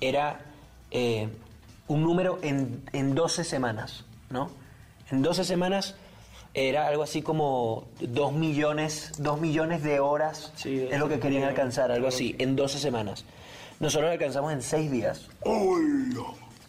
[0.00, 0.40] era
[0.90, 1.28] eh,
[1.86, 4.50] un número en, en 12 semanas, ¿no?
[5.12, 5.94] En 12 semanas
[6.56, 11.44] era algo así como 2 millones, 2 millones de horas, Sí, es lo que querían
[11.44, 13.26] alcanzar, algo así, en 12 semanas.
[13.78, 15.28] Nosotros lo alcanzamos en 6 días.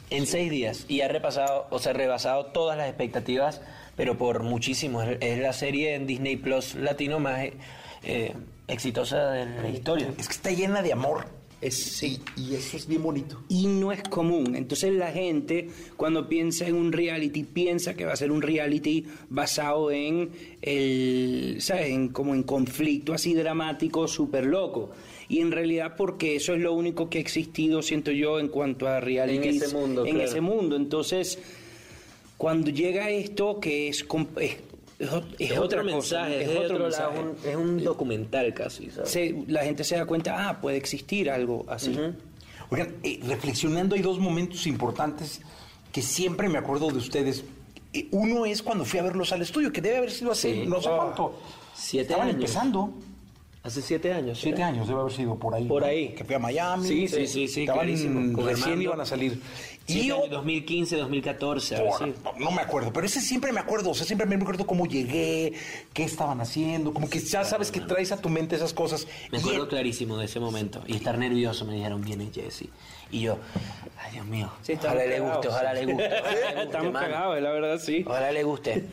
[0.09, 0.85] En 6 días.
[0.89, 3.61] Y ha repasado, o sea, rebasado todas las expectativas,
[3.95, 5.01] pero por muchísimo.
[5.01, 7.45] Es, la serie en Disney Plus latino más
[8.03, 8.33] eh,
[8.67, 10.09] exitosa de la historia.
[10.17, 11.27] Es que está llena de amor.
[11.59, 12.19] Es, sí.
[12.35, 13.41] Y eso es bien bonito.
[13.49, 14.55] y no es común.
[14.55, 19.05] Entonces la gente cuando piensa en un reality piensa que va a ser un reality
[19.29, 20.29] basado en
[20.61, 21.87] el, ¿sabes?
[21.89, 24.91] En, como en conflicto así dramático, súper loco.
[25.29, 28.87] Y en realidad porque eso es lo único que ha existido, siento yo, en cuanto
[28.87, 29.47] a reality.
[29.47, 30.29] En ese mundo, En claro.
[30.29, 30.75] ese mundo.
[30.75, 31.39] Entonces,
[32.37, 34.05] cuando llega esto que es,
[34.99, 37.19] es es Es otro mensaje, es, es otro otro lado, mensaje.
[37.19, 39.09] un- es un documental casi, ¿sabes?
[39.09, 41.97] Se- la gente se da cuenta, ah, puede existir algo así.
[42.69, 45.41] Oigan, eh, reflexionando hay dos momentos importantes
[45.91, 47.43] que siempre me acuerdo de ustedes.
[47.93, 50.65] Eh, uno es cuando fui a verlos al estudio, que debe haber sido hace Sí.
[50.67, 51.39] no sé Ah, cuánto.
[51.73, 52.35] siete Estaban años.
[52.35, 52.93] empezando.
[53.63, 54.39] Hace siete años.
[54.39, 55.65] Siete años debe haber sido por ahí.
[55.65, 55.87] Por ¿no?
[55.89, 56.09] ahí.
[56.09, 56.87] Que fui a Miami.
[56.87, 58.33] Sí, sí, sí, sí, Estaban clarísimo.
[58.33, 59.41] Con recién iban a salir.
[59.87, 62.13] Siete Y yo, años, 2015, 2014, a ver por- si-
[62.43, 63.91] no me acuerdo, pero ese siempre me acuerdo.
[63.91, 65.53] O sea, siempre me acuerdo cómo llegué,
[65.93, 66.93] qué estaban haciendo.
[66.93, 69.07] Como que ya sabes que traes a tu mente esas cosas.
[69.31, 70.83] Me Y acuerdo clarísimo de ese momento.
[70.87, 72.65] Y estar nervioso, me dijeron, viene Jesse.
[73.09, 73.37] Y yo,
[74.03, 76.05] ay Dios mío, Sí, ojalá le guste, ojalá le guste.
[76.07, 78.03] ojalá le guste, Estamos cagados, la verdad, sí.
[78.05, 78.85] Ojalá le guste.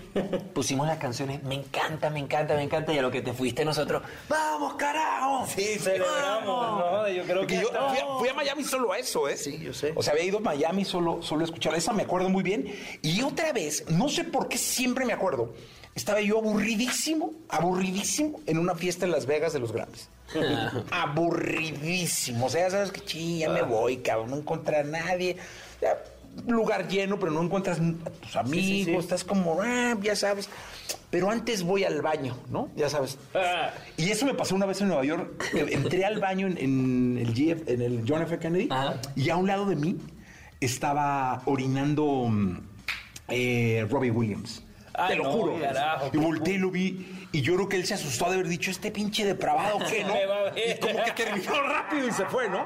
[0.52, 2.92] Pusimos las canciones, me encanta, me encanta, me encanta.
[2.94, 5.44] Y a lo que te fuiste nosotros, ¡vamos, carajo!
[5.48, 8.98] Sí, Celebramos, no, yo creo Porque que yo fui a, fui a Miami solo a
[8.98, 9.36] eso, ¿eh?
[9.36, 9.92] Sí, yo sé.
[9.96, 12.66] O sea, había ido a Miami solo, solo a escuchar esa, me acuerdo muy bien.
[13.02, 15.54] Y otra vez, no sé por qué siempre me acuerdo,
[15.94, 20.08] estaba yo aburridísimo, aburridísimo en una fiesta en Las Vegas de los Grammys.
[20.90, 22.46] aburridísimo.
[22.46, 25.36] O sea, ya sabes que sí, ya me voy, cabrón, no encontré a nadie.
[25.80, 25.98] Ya,
[26.46, 30.48] lugar lleno, pero no encuentras a tus amigos, estás como, ah, ya sabes.
[31.10, 32.68] Pero antes voy al baño, ¿no?
[32.76, 33.18] Ya sabes.
[33.96, 35.50] Y eso me pasó una vez en Nueva York.
[35.54, 38.38] Entré al baño en, en el, GF en el John F.
[38.38, 38.68] Kennedy
[39.14, 39.96] y a un lado de mí
[40.64, 42.58] estaba orinando mm,
[43.28, 44.62] eh, Robbie Williams.
[44.96, 45.60] Ay, Te lo no, juro.
[45.60, 47.26] carajo, y volteé y lo vi.
[47.32, 50.14] Y yo creo que él se asustó de haber dicho, este pinche depravado, ¿qué, no?
[50.56, 52.64] Y como que terminó rápido y se fue, ¿no?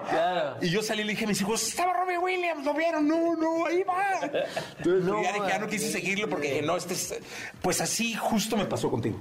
[0.61, 3.09] Y yo salí y le dije a mis hijos, estaba Robbie Williams, ¿lo vieron?
[3.09, 4.21] No, no, ahí va.
[4.79, 7.19] Entonces No, ya dije, ya no quise seguirlo porque dije, no, este es...
[7.63, 9.19] Pues así justo me pasó contigo.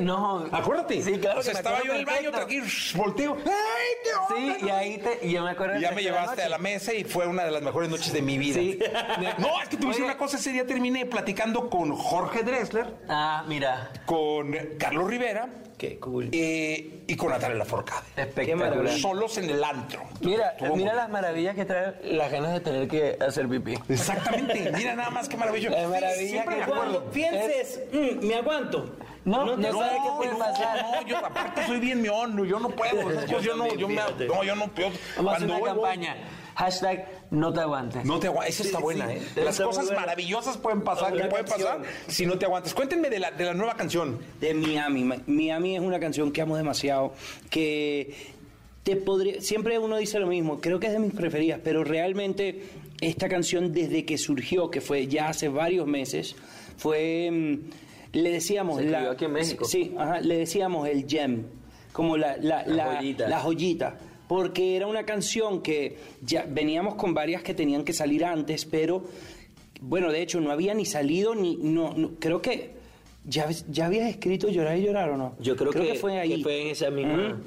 [0.00, 0.46] No.
[0.52, 1.02] Acuérdate.
[1.02, 1.40] Sí, claro.
[1.40, 2.64] O sea, que estaba yo en el baño, tranquilo,
[2.94, 3.36] volteo.
[3.44, 4.54] ¡Ay, qué onda!
[4.58, 6.92] Sí, y ahí te, y yo me acuerdo Y ya me llevaste a la mesa
[6.94, 8.54] y fue una de las mejores noches de mi vida.
[8.60, 8.78] Sí.
[9.38, 10.04] No, es que te voy a decir Oye.
[10.04, 10.36] una cosa.
[10.36, 13.90] Ese día terminé platicando con Jorge Dressler, Ah, mira.
[14.06, 15.48] con Carlos Rivera
[15.78, 16.28] Qué cool.
[16.32, 18.02] eh, y con Natalia Laforcade.
[18.16, 18.88] Espectacular.
[18.98, 20.02] Solos en el antro.
[20.20, 23.74] Mira, mira las maravillas que trae las ganas de tener que hacer pipí.
[23.88, 24.70] Exactamente.
[24.76, 25.76] Mira nada más qué maravilloso.
[25.76, 28.96] La maravilla Siempre que me Cuando pienses, "Mm, me aguanto.
[29.24, 30.82] No, te no sabes qué puede no, pasar.
[30.82, 33.10] No, yo aparte soy bien meón, yo no puedo.
[33.10, 34.90] esas cosas Yo, no, yo me, no, yo no puedo.
[35.16, 35.70] Vamos a una voy, voy.
[35.70, 36.16] campaña.
[36.56, 38.04] Hashtag no te aguantes.
[38.04, 38.54] No te aguantes.
[38.54, 39.20] Esa está buena, ¿eh?
[39.36, 42.74] Las Está cosas maravillosas pueden pasar, que pueden pasar si no te aguantas.
[42.74, 44.20] Cuéntenme de la, de la nueva canción.
[44.40, 45.04] de Miami.
[45.26, 47.14] Miami es una canción que amo demasiado,
[47.50, 48.34] que
[48.84, 52.64] te podría, siempre uno dice lo mismo, creo que es de mis preferidas, pero realmente
[53.00, 56.36] esta canción desde que surgió, que fue ya hace varios meses,
[56.76, 57.58] fue, mm,
[58.14, 58.80] le decíamos...
[58.80, 59.64] Se aquí en México.
[59.64, 61.44] Sí, ajá, le decíamos el gem,
[61.92, 63.28] como la, la, la- joyita.
[63.28, 63.98] la joyita,
[64.28, 69.04] porque era una canción que ya veníamos con varias que tenían que salir antes, pero
[69.80, 72.70] bueno, de hecho no había ni salido ni no, no- creo que
[73.26, 75.36] ya ya habías escrito llorar y llorar o no.
[75.40, 76.36] Yo creo que- fue ahí.
[76.36, 77.38] que fue en esa misma-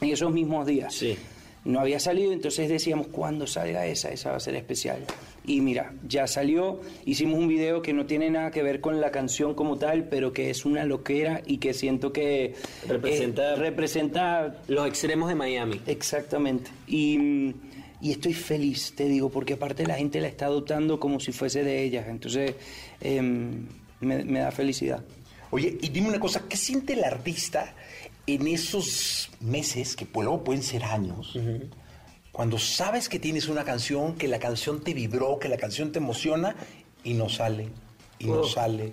[0.00, 0.94] en esos mismos días.
[0.94, 1.16] Sí.
[1.64, 4.10] No había salido, entonces decíamos, ¿cuándo salga esa?
[4.10, 5.04] Esa va a ser especial.
[5.44, 9.10] Y mira, ya salió, hicimos un video que no tiene nada que ver con la
[9.10, 12.54] canción como tal, pero que es una loquera y que siento que
[12.86, 15.80] Representa- eh, representa Los extremos de Miami.
[15.86, 16.70] Exactamente.
[16.86, 17.54] Y, mm,
[18.02, 21.64] y estoy feliz, te digo, porque aparte la gente la está adoptando como si fuese
[21.64, 22.06] de ellas.
[22.08, 22.54] Entonces,
[23.00, 23.66] em,
[24.00, 25.02] me, me da felicidad.
[25.50, 27.74] Oye, y dime una cosa, ¿qué siente el artista
[28.34, 31.36] en esos meses, que pues luego pueden ser años,
[32.32, 35.98] cuando sabes que tienes una canción, que la canción te vibró, que la canción te
[35.98, 36.54] emociona
[37.04, 37.68] y no sale,
[38.18, 38.92] y no sale,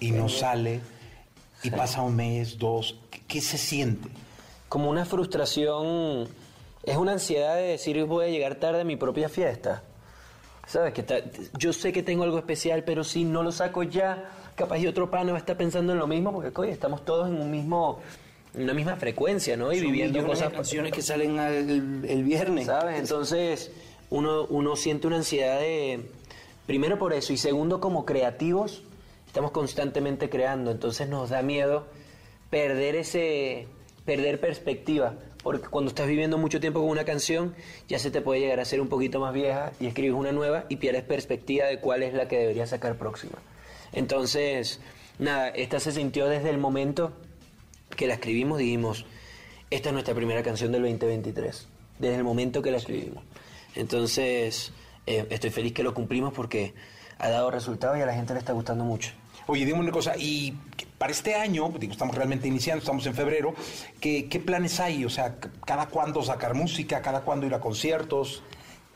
[0.00, 0.80] y no sale,
[1.62, 4.08] y pasa un mes, dos, ¿qué, qué se siente?
[4.68, 6.28] Como una frustración,
[6.82, 9.82] es una ansiedad de decir voy a llegar tarde a mi propia fiesta.
[10.66, 10.92] ¿Sabes?
[10.94, 11.20] Que ta-
[11.58, 15.10] yo sé que tengo algo especial, pero si no lo saco ya, capaz y otro
[15.10, 18.00] pana va a estar pensando en lo mismo, porque estamos todos en un mismo,
[18.56, 19.72] una misma frecuencia, ¿no?
[19.72, 22.66] Y Son viviendo millones de cosas canciones que salen el, el viernes.
[22.66, 22.98] ¿Sabes?
[22.98, 23.70] Entonces,
[24.10, 26.08] uno, uno siente una ansiedad de.
[26.66, 28.82] Primero por eso, y segundo, como creativos,
[29.26, 31.86] estamos constantemente creando, entonces nos da miedo
[32.50, 33.68] perder ese.
[34.04, 35.14] perder perspectiva.
[35.42, 37.54] Porque cuando estás viviendo mucho tiempo con una canción,
[37.86, 40.64] ya se te puede llegar a ser un poquito más vieja y escribes una nueva
[40.68, 43.34] y pierdes perspectiva de cuál es la que deberías sacar próxima.
[43.92, 44.80] Entonces,
[45.20, 47.12] nada, esta se sintió desde el momento
[47.96, 49.06] que la escribimos, dijimos,
[49.70, 51.66] esta es nuestra primera canción del 2023,
[51.98, 53.24] desde el momento que la escribimos.
[53.74, 54.72] Entonces,
[55.06, 56.74] eh, estoy feliz que lo cumplimos porque
[57.18, 59.12] ha dado resultados y a la gente le está gustando mucho.
[59.48, 60.56] Oye, dime una cosa, y
[60.98, 63.54] para este año, digo, estamos realmente iniciando, estamos en febrero,
[64.00, 65.04] ¿qué, qué planes hay?
[65.04, 67.00] O sea, ¿cada cuándo sacar música?
[67.00, 68.42] ¿Cada cuándo ir a conciertos?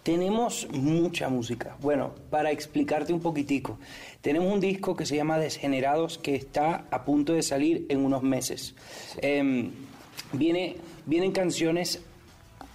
[0.03, 1.77] Tenemos mucha música.
[1.81, 3.79] Bueno, para explicarte un poquitico,
[4.23, 8.23] tenemos un disco que se llama Desgenerados que está a punto de salir en unos
[8.23, 8.75] meses.
[9.21, 9.71] Em,
[10.33, 12.01] viene, vienen canciones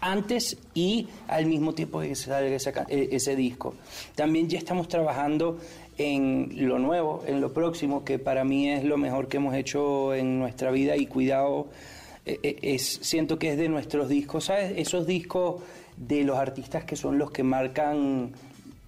[0.02, 3.74] antes y al mismo tiempo que salga eh, ese disco.
[4.14, 5.58] También ya estamos trabajando
[5.98, 10.14] en lo nuevo, en lo próximo, que para mí es lo mejor que hemos hecho
[10.14, 11.68] en nuestra vida y cuidado,
[12.26, 14.74] eh, eh, es, siento que es de nuestros discos, ¿sabes?
[14.78, 15.62] Esos discos
[15.98, 18.32] de los artistas que son los que marcan,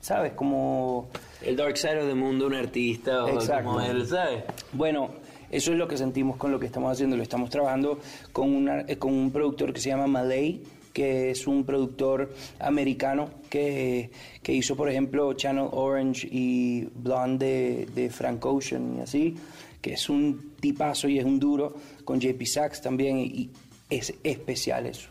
[0.01, 0.33] ¿sabes?
[0.33, 1.09] Como...
[1.41, 3.65] El Dark Side of the Mundo, un artista o Exacto.
[3.65, 4.43] como él, ¿sabes?
[4.73, 5.11] Bueno,
[5.49, 7.15] eso es lo que sentimos con lo que estamos haciendo.
[7.15, 7.99] Lo estamos trabajando
[8.33, 13.29] con, una, eh, con un productor que se llama Malay, que es un productor americano
[13.49, 14.09] que,
[14.41, 19.35] que hizo, por ejemplo, Channel Orange y Blonde de, de Frank Ocean y así,
[19.79, 23.51] que es un tipazo y es un duro, con JP Sachs también, y, y
[23.89, 25.09] es especial eso.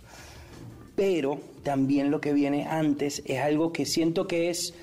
[0.97, 4.74] Pero también lo que viene antes es algo que siento que es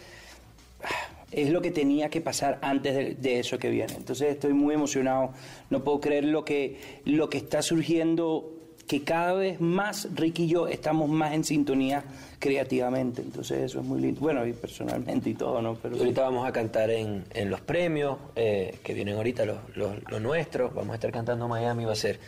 [1.32, 3.94] es lo que tenía que pasar antes de, eso que viene.
[3.96, 5.32] Entonces estoy muy emocionado,
[5.72, 8.52] no puedo creer lo que, lo que está surgiendo
[8.88, 12.04] que cada vez más Ricky y yo estamos más en sintonía
[12.38, 13.24] creativamente.
[13.24, 14.22] Entonces eso es muy lindo.
[14.22, 15.74] Bueno, y personalmente y todo, ¿no?
[15.76, 19.96] Pero ahorita vamos a cantar en, en los premios eh, que vienen ahorita, los, los-
[20.12, 20.72] los nuestros.
[20.76, 21.86] Vamos a estar cantando Miami.
[21.86, 22.20] Va a ser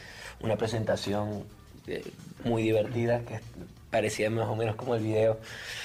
[0.42, 1.44] una presentación
[2.44, 3.40] muy divertida que
[3.92, 5.40] parecía más o menos como el video.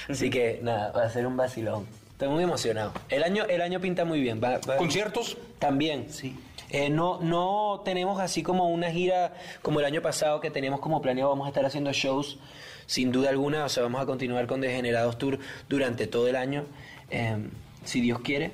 [0.09, 1.87] Así que nada, va a ser un vacilón.
[2.13, 2.93] Estoy muy emocionado.
[3.09, 4.41] El año, el año pinta muy bien.
[4.43, 5.37] Va- va- ¿Conciertos?
[5.59, 6.07] También.
[6.13, 6.37] Sí.
[6.71, 9.33] Eh, no, no tenemos así como una gira
[9.63, 11.31] como el año pasado que teníamos como planeado.
[11.31, 12.39] Vamos a estar haciendo shows
[12.87, 13.65] sin duda alguna.
[13.65, 15.39] O sea, vamos a continuar con Degenerados Tour
[15.69, 16.65] durante todo el año,
[17.11, 17.37] eh,
[17.85, 18.53] si Dios quiere.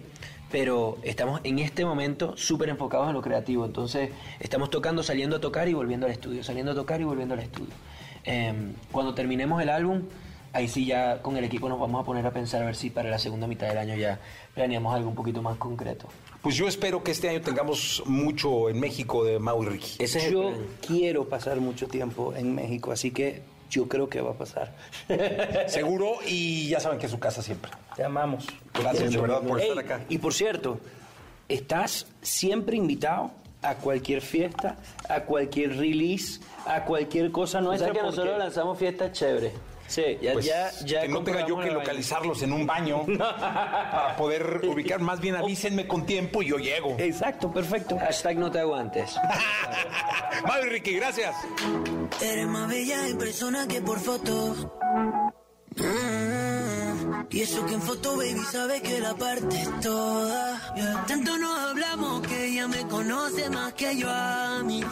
[0.51, 3.65] Pero estamos en este momento súper enfocados en lo creativo.
[3.65, 6.45] Entonces, estamos tocando, saliendo a tocar y volviendo al estudio.
[6.45, 7.75] Saliendo a tocar y volviendo al estudio.
[8.25, 10.03] Eh, cuando terminemos el álbum,
[10.57, 12.91] ahí sí ya con el equipo nos vamos a poner a pensar a ver si
[12.91, 14.19] para la segunda mitad del año ya
[14.55, 16.09] planeamos algo un poquito más concreto.
[16.43, 19.97] Pues yo espero que este año tengamos mucho en México de Mau y Ricky.
[19.99, 20.53] Ese es el yo
[20.87, 24.73] quiero pasar mucho tiempo en México, así que yo creo que va a pasar.
[25.69, 27.71] Seguro y ya saben que es su casa siempre.
[27.95, 28.47] Te amamos.
[28.75, 30.05] Gracias de verdad por Ey, estar acá.
[30.09, 30.79] Y por cierto,
[31.49, 33.31] estás siempre invitado
[33.63, 34.77] a cualquier fiesta,
[35.09, 37.89] a cualquier release, a cualquier cosa O nuestra.
[37.89, 39.53] sea que porque- nosotros lanzamos fiestas chéveres.
[39.87, 44.17] Sí, Ya, Pues, ya, ya que no tenga yo que localizarlos en un baño para
[44.17, 45.01] poder ubicar.
[45.01, 46.97] Más bien avísenme con tiempo y yo llego.
[46.99, 47.99] Exacto, perfecto.
[47.99, 49.15] Hashtag no te aguantes.
[50.67, 51.35] Y Ricky, gracias.
[52.21, 54.55] Eres más bella en persona que por foto.
[55.77, 56.66] Mm,
[57.31, 61.05] Y eso que en foto, baby, sabes que la parte es toda.
[61.07, 64.83] Tanto nos hablamos que ella me conoce más que yo a mí.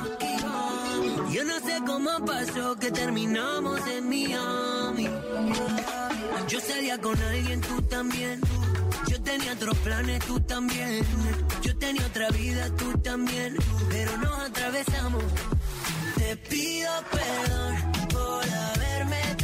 [1.31, 5.09] Yo no sé cómo pasó que terminamos en Miami.
[6.49, 8.41] Yo salía con alguien, tú también.
[9.09, 11.05] Yo tenía otros planes, tú también.
[11.62, 13.57] Yo tenía otra vida, tú también.
[13.89, 15.25] Pero nos atravesamos.
[16.17, 19.37] Te pido perdón por haberme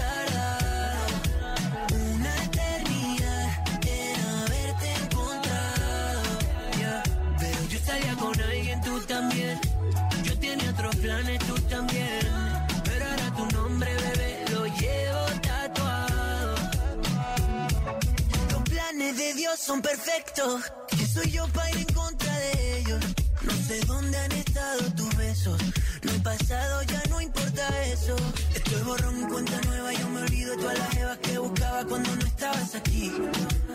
[19.60, 20.62] son perfectos.
[20.88, 23.04] Que soy yo para ir en contra de ellos.
[23.42, 25.60] No sé dónde han estado tus besos.
[26.02, 28.16] Lo he pasado, ya no importa eso.
[28.54, 29.92] Estoy borrón cuenta nueva.
[29.92, 33.12] Yo me olvido de todas las evas que buscaba cuando no estabas aquí.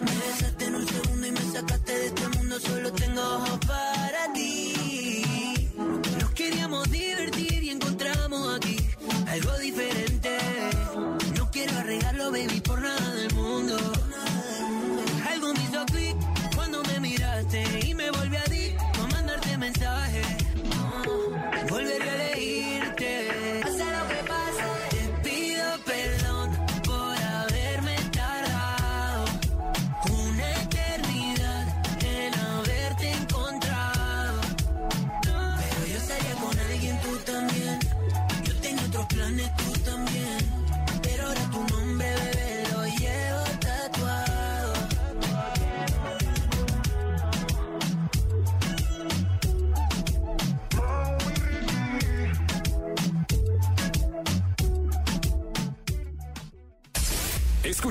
[0.05, 2.59] Me besaste en un segundo y me sacaste de este mundo.
[2.59, 5.71] Solo tengo ojos para ti.
[6.19, 8.77] Nos queríamos divertir y encontramos aquí
[9.27, 10.37] algo diferente.
[11.37, 13.94] No quiero arreglarlo, baby, por nada del mundo.
[16.55, 20.14] Cuando me miraste y me volví adicto a mandarte mensajes.